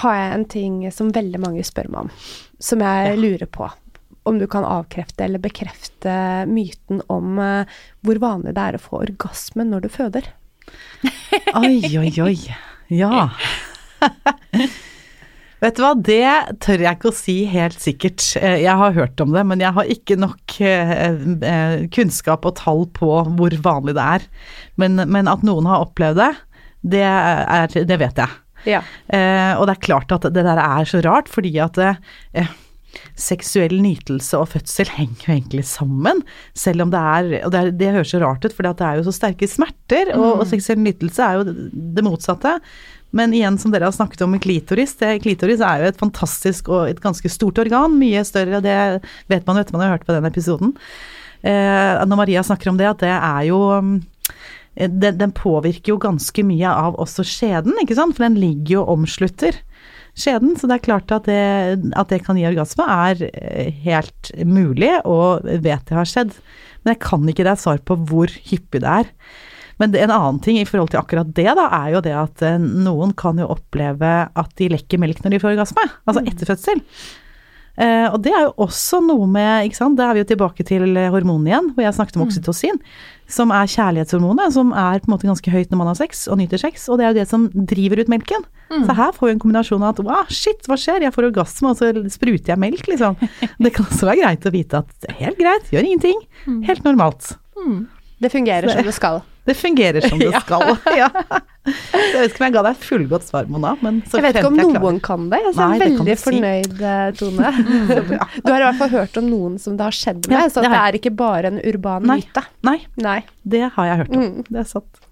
[0.00, 2.10] har jeg en ting som veldig mange spør meg om,
[2.60, 3.68] som jeg lurer på.
[4.26, 6.16] Om du kan avkrefte eller bekrefte
[6.50, 10.28] myten om uh, hvor vanlig det er å få orgasme når du føder.
[11.62, 12.36] Oi, oi, oi.
[12.90, 13.28] Ja.
[15.62, 18.20] Vet du hva, det tør jeg ikke å si helt sikkert.
[18.36, 22.84] Eh, Jeg har hørt om det, men jeg har ikke nok eh, kunnskap og tall
[22.96, 23.08] på
[23.38, 24.26] hvor vanlig det er.
[24.76, 26.28] Men, men at noen har opplevd det,
[26.96, 28.36] det, er, det vet jeg.
[28.66, 28.82] Ja.
[29.08, 32.52] Eh, og det er klart at det der er så rart, fordi at eh,
[33.18, 36.22] seksuell nytelse og fødsel henger jo egentlig sammen.
[36.56, 39.00] Selv om det er Og det, er, det høres så rart ut, for det er
[39.00, 42.56] jo så sterke smerter, og, og seksuell nytelse er jo det, motsatte.
[43.16, 46.68] Men igjen, som dere har snakket om med klitoris, det, klitoris er jo et fantastisk
[46.72, 47.94] og et ganske stort organ.
[47.96, 48.76] Mye større, det
[49.30, 50.74] vet man jo etter man har hørt på den episoden.
[51.46, 53.96] Eh, når Maria snakker om det, at det er jo mm,
[54.76, 58.16] den, den påvirker jo ganske mye av også skjeden, ikke sant?
[58.16, 59.56] For den ligger jo og omslutter
[60.16, 61.40] skjeden, så det er klart at det,
[61.96, 66.32] at det kan gi orgasme er eh, helt mulig, og vet det har skjedd.
[66.82, 69.12] Men jeg kan ikke deg svar på hvor hyppig det er.
[69.76, 72.56] Men en annen ting i forhold til akkurat det, da, er jo det at eh,
[72.60, 76.82] noen kan jo oppleve at de lekker melk når de får orgasme, altså etter fødsel.
[77.76, 79.98] Eh, og det er jo også noe med ikke sant?
[79.98, 82.78] Da er vi jo tilbake til eh, hormonene igjen, hvor jeg snakket om oksytocin,
[83.28, 86.40] som er kjærlighetshormonet, som er på en måte ganske høyt når man har sex og
[86.40, 88.46] nyter sex, og det er jo det som driver ut melken.
[88.88, 91.70] Så her får vi en kombinasjon av at wow, shit, hva skjer, jeg får orgasme,
[91.70, 93.18] og så spruter jeg melk, liksom.
[93.66, 96.24] Det kan også være greit å vite at helt greit, gjør ingenting.
[96.66, 97.34] Helt normalt.
[98.20, 99.22] Det fungerer som det skal.
[99.46, 100.72] Det fungerer som det skal.
[100.98, 101.06] ja.
[101.66, 104.36] Jeg vet ikke om jeg ga deg et fullgodt svar, Mona, men så Jeg vet
[104.40, 105.38] ikke om jeg noen kan det.
[105.38, 106.24] Er Nei, veldig du si.
[106.24, 107.52] fornøyd, eh, Tone.
[108.42, 110.62] Du har i hvert fall hørt om noen som det har skjedd med, Ja, så
[110.66, 112.16] det det er ikke bare en urban Nei.
[112.24, 112.42] myte.
[112.66, 113.16] Nei, Nei.
[113.46, 114.22] det har jeg hørt om.
[114.26, 114.44] Mm.
[114.50, 115.02] Det er sant.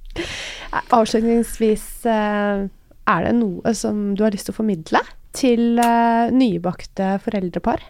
[0.99, 2.67] Avslutningsvis, eh,
[3.15, 5.03] er det noe som du har lyst til å formidle
[5.35, 7.83] til eh, nybakte foreldrepar?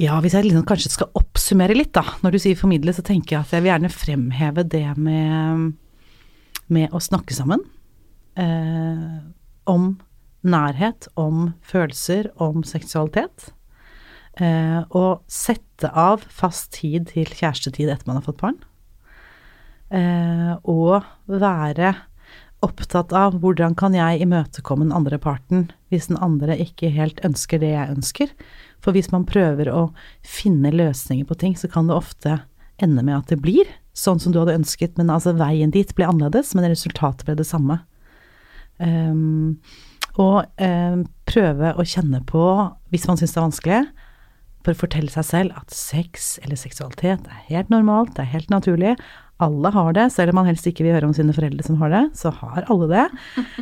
[0.00, 2.16] Ja, hvis jeg liksom kanskje skal oppsummere litt, da.
[2.24, 5.74] Når du sier formidle, så tenker jeg at jeg vil gjerne fremheve det med,
[6.72, 7.66] med å snakke sammen.
[8.40, 9.18] Eh,
[9.68, 9.90] om
[10.40, 13.50] nærhet, om følelser, om seksualitet.
[14.40, 18.56] Eh, og sette av fast tid til kjærestetid etter man har fått barn.
[19.92, 21.92] Eh, og være
[22.64, 27.60] opptatt av hvordan kan jeg imøtekomme den andre parten hvis den andre ikke helt ønsker
[27.60, 28.34] det jeg ønsker.
[28.80, 29.90] For hvis man prøver å
[30.26, 32.40] finne løsninger på ting, så kan det ofte
[32.80, 36.06] ende med at det blir sånn som du hadde ønsket, men altså veien dit ble
[36.08, 37.82] annerledes, men resultatet ble det samme.
[38.80, 39.60] Um,
[40.18, 42.42] Og um, prøve å kjenne på,
[42.90, 43.82] hvis man syns det er vanskelig,
[44.64, 48.50] for å fortelle seg selv at sex eller seksualitet er helt normalt, det er helt
[48.52, 48.96] naturlig.
[49.40, 51.92] Alle har det, selv om man helst ikke vil høre om sine foreldre som har
[51.94, 53.06] det, så har alle det.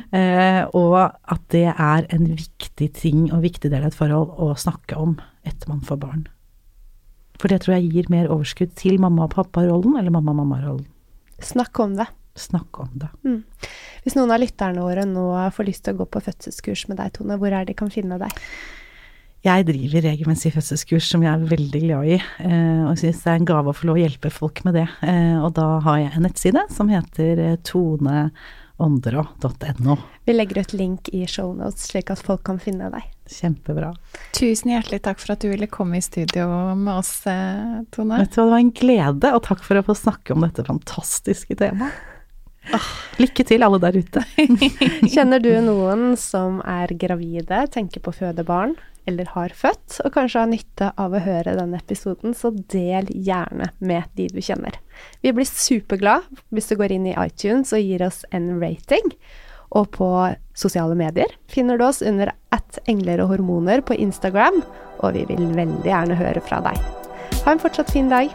[0.08, 4.54] Eh, og at det er en viktig ting og viktig del av et forhold å
[4.56, 6.22] snakke om etter man får barn.
[7.38, 10.86] For det tror jeg gir mer overskudd til mamma og pappa-rollen eller mamma-mamma-rollen.
[11.44, 12.08] Snakk om det.
[12.38, 13.10] Snakk om det.
[13.26, 13.42] Mm.
[14.02, 17.12] Hvis noen av lytterne våre nå får lyst til å gå på fødselskurs med deg,
[17.18, 18.42] Tone, hvor er det de kan finne deg?
[19.48, 23.38] Jeg driver regelmessig fødselskurs som jeg er veldig glad i, eh, og syns det er
[23.38, 24.88] en gave å få lov å hjelpe folk med det.
[25.00, 29.94] Eh, og da har jeg en nettside som heter toneåndra.no.
[30.28, 33.00] Vi legger ut link i shownotes, slik at folk kan finne deg.
[33.38, 33.96] Kjempebra.
[34.36, 36.44] Tusen hjertelig takk for at du ville komme i studio
[36.76, 38.20] med oss, Tone.
[38.20, 40.60] Vet du hva, det var en glede, og takk for å få snakke om dette
[40.68, 41.96] fantastiske temaet.
[43.18, 44.22] Lykke til, alle der ute.
[45.14, 48.76] Kjenner du noen som er gravide, tenker på å føde barn,
[49.08, 53.70] eller har født, og kanskje har nytte av å høre denne episoden, så del gjerne
[53.80, 54.76] med de du kjenner.
[55.24, 59.14] Vi blir superglad hvis du går inn i iTunes og gir oss en rating.
[59.76, 60.10] Og på
[60.56, 64.62] sosiale medier finner du oss under at engler og hormoner på Instagram,
[65.00, 66.80] og vi vil veldig gjerne høre fra deg.
[67.44, 68.32] Ha en fortsatt fin dag.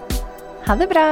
[0.68, 1.08] Ha det bra!